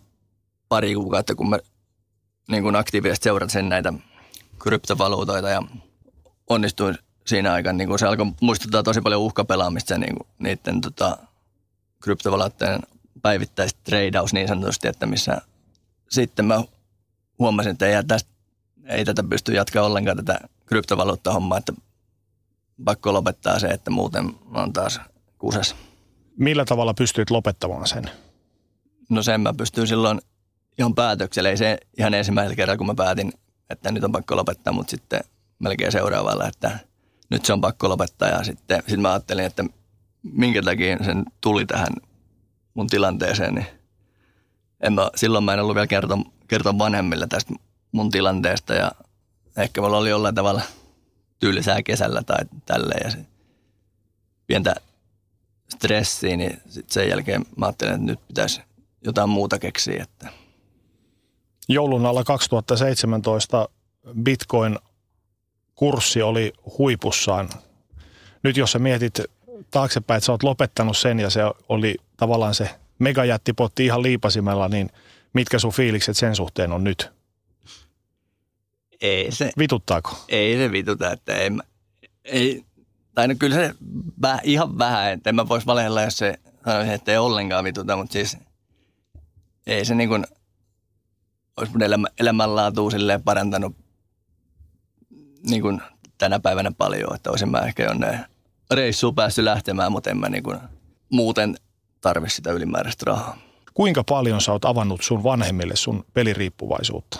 [0.69, 1.59] pari kuukautta, kun mä
[2.47, 3.93] niin kuin aktiivisesti seurasin näitä
[4.59, 5.61] kryptovaluutoita ja
[6.49, 7.77] onnistuin siinä aikana.
[7.77, 11.17] Niin kuin se alkoi muistuttaa tosi paljon uhkapelaamista niin kuin niiden tota,
[13.21, 15.41] päivittäistä treidaus niin sanotusti, että missä
[16.09, 16.63] sitten mä
[17.39, 18.29] huomasin, että ei, tästä,
[18.91, 21.73] ei tätä pysty jatkaa ollenkaan tätä kryptovaluutta-hommaa, että
[22.85, 24.99] pakko lopettaa se, että muuten on taas
[25.37, 25.75] kusessa.
[26.37, 28.09] Millä tavalla pystyit lopettamaan sen?
[29.09, 30.21] No sen mä pystyin silloin
[30.77, 31.49] ihan päätöksellä.
[31.49, 33.33] Ei se ihan ensimmäisellä kerralla, kun mä päätin,
[33.69, 35.21] että nyt on pakko lopettaa, mutta sitten
[35.59, 36.79] melkein seuraavalla, että
[37.29, 38.29] nyt se on pakko lopettaa.
[38.29, 39.63] Ja sitten, sitten mä ajattelin, että
[40.23, 41.93] minkä takia sen tuli tähän
[42.73, 43.67] mun tilanteeseen, niin
[44.81, 46.17] en mä, silloin mä en ollut vielä kertoa,
[46.47, 47.53] kertoa vanhemmille tästä
[47.91, 48.91] mun tilanteesta ja
[49.57, 50.61] ehkä mulla oli jollain tavalla
[51.39, 53.17] tyylisää kesällä tai tälleen ja se,
[54.47, 54.75] pientä
[55.69, 58.61] stressiä, niin sitten sen jälkeen mä ajattelin, että nyt pitäisi
[59.05, 60.29] jotain muuta keksiä, että–
[61.73, 63.69] joulun alla 2017
[64.23, 67.49] Bitcoin-kurssi oli huipussaan.
[68.43, 69.19] Nyt jos sä mietit
[69.71, 72.69] taaksepäin, että sä oot lopettanut sen ja se oli tavallaan se
[72.99, 74.89] megajättipotti ihan liipasimella, niin
[75.33, 77.11] mitkä sun fiilikset sen suhteen on nyt?
[79.01, 80.25] Ei se, Vituttaako?
[80.29, 81.49] ei se vituta, että ei,
[82.23, 82.65] ei
[83.15, 83.75] tai no kyllä se
[84.21, 87.95] väh, ihan vähän, että en mä vois valehella, jos se sanoisi, että ei ollenkaan vituta,
[87.95, 88.37] mutta siis
[89.67, 90.25] ei se niin kuin,
[91.57, 93.75] olisi mun elämä, elämänlaatua silleen parantanut
[95.49, 95.81] niin kuin
[96.17, 98.19] tänä päivänä paljon, että olisin mä ehkä jonne
[98.71, 100.59] reissuun päässyt lähtemään, mutta en mä niin kuin
[101.09, 101.55] muuten
[102.01, 103.37] tarvi sitä ylimääräistä rahaa.
[103.73, 107.19] Kuinka paljon sä oot avannut sun vanhemmille sun peliriippuvaisuutta?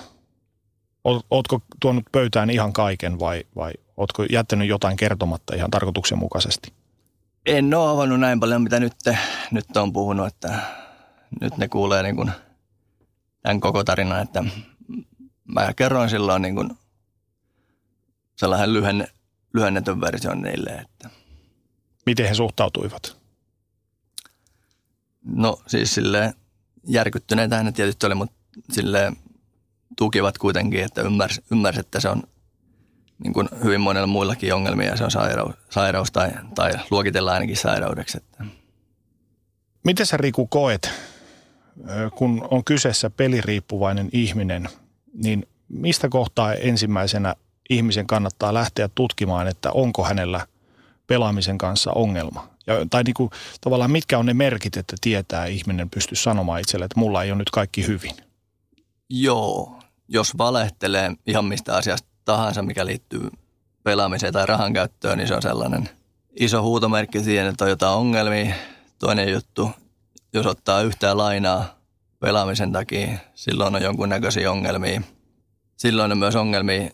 [1.07, 6.73] Oot- Ootko tuonut pöytään ihan kaiken vai, vai ootko jättänyt jotain kertomatta ihan tarkoituksenmukaisesti?
[7.45, 8.93] En ole avannut näin paljon, mitä nyt,
[9.51, 10.59] nyt on puhunut, että
[11.41, 12.31] nyt ne kuulee niin kuin
[13.41, 14.43] tämän koko tarinan, että
[15.43, 16.69] mä kerroin silloin niin kuin
[18.35, 19.07] sellainen lyhenne,
[19.53, 21.09] lyhennetyn version niille, että
[22.05, 23.17] Miten he suhtautuivat?
[25.23, 26.33] no siis sille
[26.87, 28.35] järkyttyneitä ne tietysti oli, mutta
[28.71, 29.11] sille
[30.01, 32.23] tukivat kuitenkin, että ymmärs, ymmärs että se on
[33.23, 37.57] niin kuin hyvin monella muillakin ongelmia ja se on sairaus, sairaus tai, tai luokitellaan ainakin
[37.57, 38.17] sairaudeksi.
[38.17, 38.45] Että.
[39.83, 40.91] Miten sä Riku koet,
[42.15, 44.69] kun on kyseessä peliriippuvainen ihminen,
[45.13, 47.35] niin mistä kohtaa ensimmäisenä
[47.69, 50.47] ihmisen kannattaa lähteä tutkimaan, että onko hänellä
[51.07, 52.47] pelaamisen kanssa ongelma?
[52.67, 53.29] Ja, tai niin kuin,
[53.61, 57.37] tavallaan mitkä on ne merkit, että tietää ihminen pystyy sanomaan itselle, että mulla ei ole
[57.37, 58.15] nyt kaikki hyvin.
[59.09, 59.80] Joo,
[60.13, 63.29] jos valehtelee ihan mistä asiasta tahansa, mikä liittyy
[63.83, 65.89] pelaamiseen tai rahan käyttöön, niin se on sellainen
[66.39, 68.55] iso huutomerkki siihen, että on jotain ongelmia.
[68.99, 69.71] Toinen juttu,
[70.33, 71.65] jos ottaa yhtään lainaa
[72.19, 75.01] pelaamisen takia, silloin on jonkunnäköisiä ongelmia.
[75.77, 76.89] Silloin on myös ongelmia,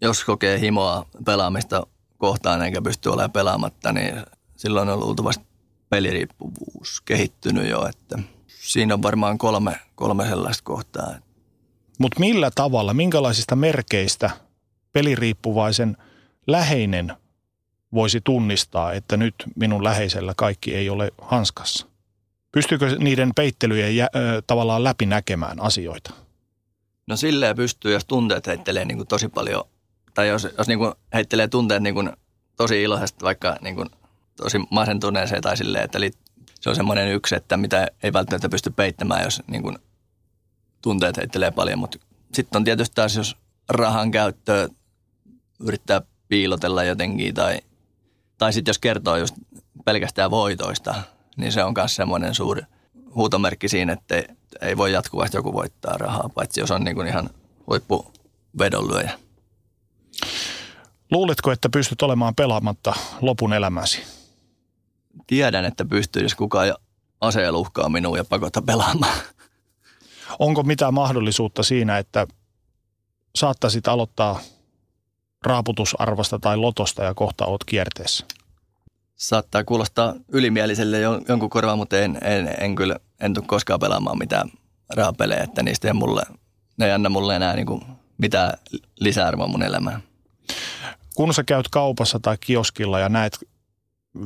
[0.00, 1.86] jos kokee himoa pelaamista
[2.18, 4.14] kohtaan eikä pysty olemaan pelaamatta, niin
[4.56, 5.44] silloin on luultavasti
[5.90, 11.14] peliriippuvuus kehittynyt jo, että siinä on varmaan kolme, kolme sellaista kohtaa.
[11.98, 14.30] Mutta millä tavalla, minkälaisista merkeistä
[14.92, 15.96] peliriippuvaisen
[16.46, 17.12] läheinen
[17.94, 21.86] voisi tunnistaa, että nyt minun läheisellä kaikki ei ole hanskassa?
[22.52, 26.10] Pystyykö niiden peittelyjen jä, ö, tavallaan läpi näkemään asioita?
[27.06, 29.64] No silleen pystyy, jos tunteet heittelee niin kuin tosi paljon,
[30.14, 32.12] tai jos, jos niin kuin heittelee tunteet niin kuin
[32.56, 33.88] tosi iloisesti, vaikka niin kuin
[34.36, 35.98] tosi masentuneeseen tai silleen, että
[36.60, 39.78] se on semmoinen yksi, että mitä ei välttämättä pysty peittämään, jos niin kuin
[40.82, 41.78] tunteet heittelee paljon.
[41.78, 41.98] Mutta
[42.32, 43.36] sitten on tietysti taas, jos
[43.68, 44.68] rahan käyttöä
[45.60, 47.60] yrittää piilotella jotenkin, tai,
[48.38, 49.34] tai sitten jos kertoo just
[49.84, 50.94] pelkästään voitoista,
[51.36, 52.62] niin se on myös semmoinen suuri
[53.14, 54.24] huutomerkki siinä, että ei,
[54.60, 57.30] ei voi jatkuvasti joku voittaa rahaa, paitsi jos on niin kuin ihan
[57.66, 59.18] huippuvedonlyöjä.
[61.10, 64.02] Luuletko, että pystyt olemaan pelaamatta lopun elämäsi?
[65.26, 66.74] Tiedän, että pystyy, jos kukaan
[67.20, 69.18] aseella uhkaa minua ja pakottaa pelaamaan.
[70.38, 72.26] Onko mitään mahdollisuutta siinä, että
[73.36, 74.40] saattaisit aloittaa
[75.42, 78.24] raaputusarvasta tai lotosta ja kohta oot kierteessä?
[79.16, 84.18] Saattaa kuulostaa ylimieliselle jon- jonkun korvaan, mutta en, en, en kyllä, en tule koskaan pelaamaan
[84.18, 84.50] mitään
[84.96, 86.22] rahapelejä, että niistä ei mulle,
[86.76, 87.82] ne ei anna mulle enää niin kuin
[88.18, 88.52] mitään
[89.00, 90.02] lisäarvoa mun elämään.
[91.14, 93.38] Kun sä käyt kaupassa tai kioskilla ja näet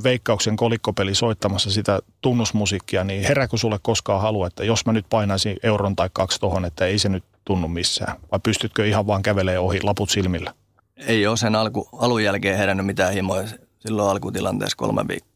[0.05, 5.57] veikkauksen kolikkopeli soittamassa sitä tunnusmusiikkia, niin herääkö sulle koskaan halu, että jos mä nyt painaisin
[5.63, 8.17] euron tai kaksi tohon, että ei se nyt tunnu missään?
[8.33, 10.55] Vai pystytkö ihan vaan kävelee ohi laput silmillä?
[10.97, 13.49] Ei ole sen alku, alun jälkeen herännyt mitään himoja.
[13.79, 15.27] Silloin alkutilanteessa kolme, viik-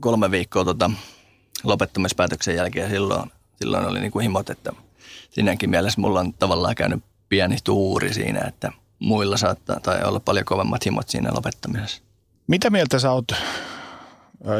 [0.00, 0.90] kolme viikkoa tota,
[1.64, 4.72] lopettamispäätöksen jälkeen silloin, silloin oli niin kuin himot, että
[5.30, 10.44] siinäkin mielessä mulla on tavallaan käynyt pieni tuuri siinä, että muilla saattaa tai olla paljon
[10.44, 12.02] kovemmat himot siinä lopettamisessa.
[12.46, 13.32] Mitä mieltä sä oot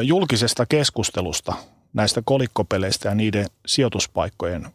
[0.03, 1.53] julkisesta keskustelusta
[1.93, 4.67] näistä kolikkopeleistä ja niiden sijoituspaikkojen,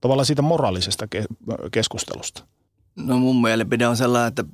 [0.00, 2.44] tavallaan siitä moraalisesta ke- keskustelusta?
[2.96, 4.44] No mun mielipide on sellainen, että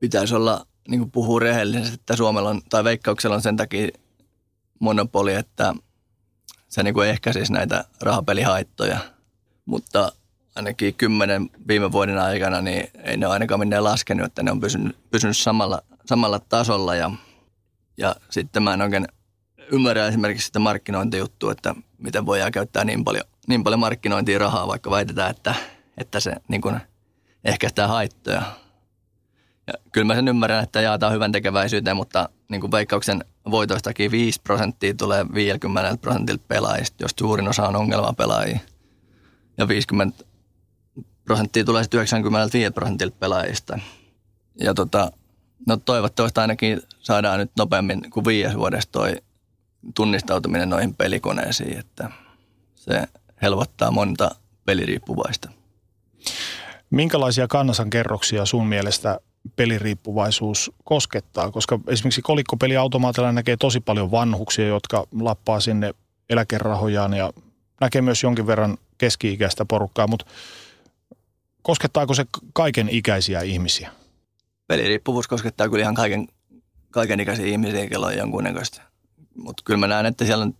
[0.00, 3.88] pitäisi olla, niin kuin puhuu rehellisesti, että Suomella on, tai Veikkauksella on sen takia
[4.80, 5.74] monopoli, että
[6.68, 8.98] se niin ehkäisisi näitä rahapelihaittoja.
[9.64, 10.12] Mutta
[10.54, 14.60] ainakin kymmenen viime vuoden aikana, niin ei ne ole ainakaan minne laskenut, että ne on
[14.60, 16.94] pysynyt, pysynyt samalla, samalla tasolla.
[16.94, 17.10] Ja,
[17.96, 19.08] ja sitten mä en oikein
[19.72, 24.90] ymmärrä esimerkiksi sitä markkinointijuttua, että miten voidaan käyttää niin paljon, niin paljon markkinointia rahaa, vaikka
[24.90, 25.54] väitetään, että,
[25.98, 26.80] että se niin kuin
[27.44, 28.42] ehkäistää haittoja.
[29.66, 34.40] Ja kyllä mä sen ymmärrän, että jaetaan hyvän tekeväisyyteen, mutta niin kuin veikkauksen voitoistakin 5
[34.40, 38.58] prosenttia tulee 50 prosentilta pelaajista, jos suurin osa on ongelmapelaajia.
[39.58, 40.24] Ja 50
[41.24, 43.78] prosenttia tulee sitten 95 prosentilta pelaajista.
[44.60, 45.12] Ja tota,
[45.66, 49.16] no toivottavasti ainakin saadaan nyt nopeammin kuin viides vuodesta toi
[49.94, 52.10] tunnistautuminen noihin pelikoneisiin, että
[52.76, 53.02] se
[53.42, 54.30] helpottaa monta
[54.64, 55.50] peliriippuvaista.
[56.90, 57.48] Minkälaisia
[57.90, 59.20] kerroksia sun mielestä
[59.56, 61.50] peliriippuvaisuus koskettaa?
[61.50, 65.94] Koska esimerkiksi kolikkopeliautomaatilla näkee tosi paljon vanhuksia, jotka lappaa sinne
[66.30, 67.32] eläkerahojaan ja
[67.80, 70.26] näkee myös jonkin verran keski-ikäistä porukkaa, mutta
[71.62, 73.90] koskettaako se kaiken ikäisiä ihmisiä?
[74.66, 76.28] Peliriippuvuus koskettaa kyllä ihan kaiken,
[76.90, 78.82] kaiken ikäisiä ihmisiä, joilla on jonkunnäköistä.
[79.38, 80.54] Mutta kyllä mä näen, että siellä on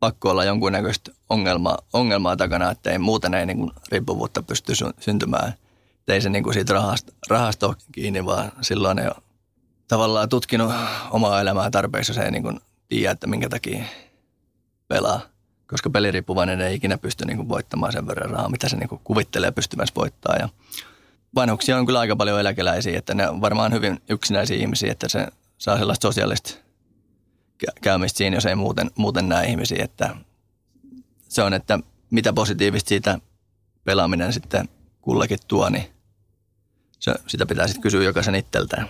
[0.00, 5.54] pakko olla jonkunnäköistä ongelmaa, ongelmaa takana, että ei muuten ei niin riippuvuutta pysty syntymään.
[5.98, 9.16] Että ei se niin kuin siitä rahasta, rahasta ole kiinni, vaan silloin ei ole
[9.88, 10.72] tavallaan tutkinut
[11.10, 13.84] omaa elämää tarpeeksi, jos ei niin kuin tiedä, että minkä takia
[14.88, 15.20] pelaa.
[15.70, 19.00] Koska peliriippuvainen ei ikinä pysty niin kuin voittamaan sen verran rahaa, mitä se niin kuin
[19.04, 20.36] kuvittelee pystyvänsä voittaa.
[20.36, 20.48] Ja
[21.34, 25.28] vanhuksia on kyllä aika paljon eläkeläisiä, että ne on varmaan hyvin yksinäisiä ihmisiä, että se
[25.58, 26.63] saa sellaista sosiaalista
[27.82, 29.84] käymistä siinä, jos ei muuten, muuten näe ihmisiä.
[29.84, 30.16] Että
[31.28, 31.78] se on, että
[32.10, 33.18] mitä positiivista siitä
[33.84, 34.68] pelaaminen sitten
[35.00, 35.84] kullakin tuo, niin
[36.98, 38.88] se, sitä pitää sitten kysyä jokaisen itseltään.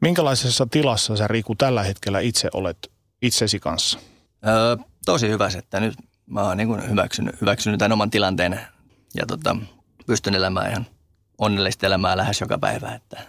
[0.00, 2.90] Minkälaisessa tilassa sä Riku tällä hetkellä itse olet
[3.22, 3.98] itsesi kanssa?
[4.46, 4.76] Öö,
[5.06, 5.94] tosi hyvä, että nyt
[6.26, 8.60] mä oon niin hyväksynyt, hyväksynyt tämän oman tilanteen
[9.14, 9.56] ja tota,
[10.06, 10.86] pystyn elämään ihan
[11.38, 12.94] onnellista elämää lähes joka päivä.
[12.94, 13.20] Että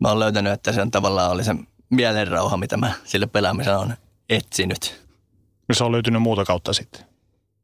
[0.00, 1.54] mä oon löytänyt, että se on tavallaan oli se
[1.90, 3.94] mielenrauha, mitä mä sille pelaamisella on
[4.28, 5.06] etsinyt.
[5.68, 7.06] Ja se on löytynyt muuta kautta sitten?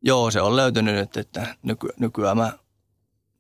[0.02, 2.52] Joo, se on löytynyt nyt, että nyky, nykyään mä,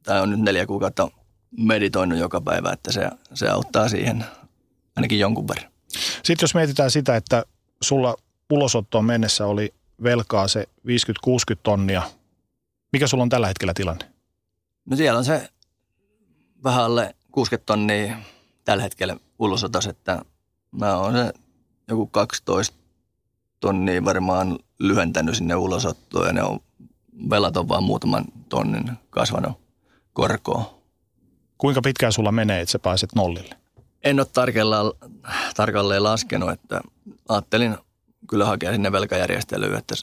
[0.02, 1.10] tai on nyt neljä kuukautta
[1.58, 4.24] meditoinut joka päivä, että se, se auttaa siihen
[4.96, 5.72] ainakin jonkun verran.
[6.22, 7.44] Sitten jos mietitään sitä, että
[7.82, 8.16] sulla
[8.50, 12.02] ulosottoon mennessä oli velkaa se 50-60 tonnia.
[12.92, 14.04] Mikä sulla on tällä hetkellä tilanne?
[14.84, 15.48] No siellä on se
[16.64, 18.16] vähän alle 60 tonnia
[18.64, 20.22] tällä hetkellä ulosotos, että
[20.72, 21.32] mä oon se
[21.88, 22.76] joku 12
[23.60, 26.60] tonnia varmaan lyhentänyt sinne ulosottoon ja ne on,
[27.30, 29.52] velat on vaan muutaman tonnin kasvanut
[30.12, 30.64] korkoon.
[31.58, 33.54] Kuinka pitkään sulla menee, että sä pääset nollille?
[34.04, 35.12] En ole tarkalleen,
[35.56, 36.80] tarkalleen laskenut, että
[37.28, 37.76] ajattelin
[38.28, 39.94] kyllä hakea sinne velkajärjestelyyn, että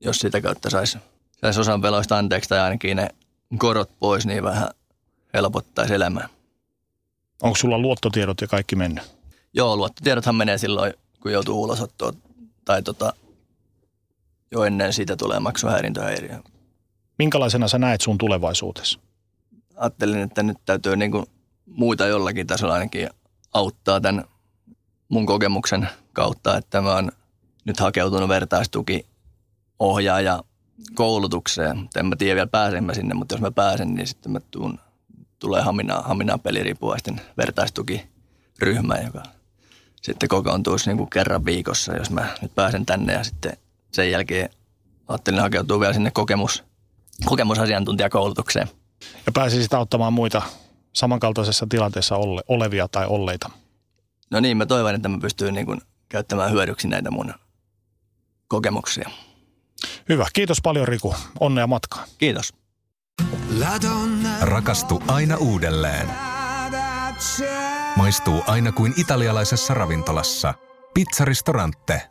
[0.00, 0.98] jos sitä kautta saisi
[1.40, 3.08] sais osan veloista anteeksi tai ainakin ne
[3.58, 4.68] korot pois, niin vähän
[5.34, 6.28] helpottaisi elämää.
[7.42, 9.19] Onko sulla luottotiedot ja kaikki mennyt?
[9.54, 12.14] Joo, luottotiedothan menee silloin, kun joutuu ulosottoon
[12.64, 13.12] tai tota,
[14.50, 16.38] jo ennen siitä tulee maksuhäirintöhäiriö.
[17.18, 19.00] Minkälaisena sä näet sun tulevaisuudessa?
[19.76, 21.26] Ajattelin, että nyt täytyy niin kuin
[21.66, 23.08] muita jollakin tasolla ainakin
[23.54, 24.24] auttaa tämän
[25.08, 27.12] mun kokemuksen kautta, että mä oon
[27.64, 29.06] nyt hakeutunut vertaistuki
[29.78, 30.44] ohjaaja
[30.94, 31.88] koulutukseen.
[31.96, 34.78] En mä tiedä vielä pääsen mä sinne, mutta jos mä pääsen, niin sitten mä tuun,
[35.38, 39.22] tulee Haminaan, Haminaan peliriippuvaisten vertaistukiryhmä, joka
[40.00, 43.52] sitten kokoontuisi niin kuin kerran viikossa, jos mä nyt pääsen tänne ja sitten
[43.92, 44.50] sen jälkeen
[45.08, 46.64] ajattelin hakeutua vielä sinne kokemus,
[47.24, 48.68] kokemusasiantuntijakoulutukseen.
[49.26, 50.42] Ja pääsisit auttamaan muita
[50.92, 53.50] samankaltaisessa tilanteessa ole, olevia tai olleita?
[54.30, 57.34] No niin, mä toivon, että mä pystyn niin kuin käyttämään hyödyksi näitä mun
[58.48, 59.10] kokemuksia.
[60.08, 60.26] Hyvä.
[60.32, 61.14] Kiitos paljon Riku.
[61.40, 62.08] Onnea matkaan.
[62.18, 62.54] Kiitos.
[64.40, 66.10] Rakastu aina uudelleen.
[67.96, 70.54] Maistuu aina kuin italialaisessa ravintolassa.
[70.94, 72.02] Pizzaristorante.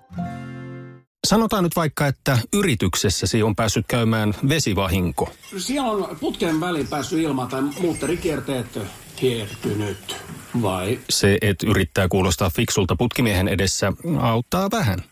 [1.28, 5.30] Sanotaan nyt vaikka, että yrityksessäsi on päässyt käymään vesivahinko.
[5.58, 8.80] Siellä on putken väliin päässyt ilma tai muutterikierteet
[9.22, 10.16] hiertynyt.
[10.62, 11.00] Vai?
[11.10, 15.04] Se, että yrittää kuulostaa fiksulta putkimiehen edessä, auttaa vähän.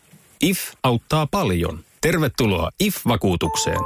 [0.42, 1.84] IF auttaa paljon.
[2.00, 3.80] Tervetuloa IF-vakuutukseen.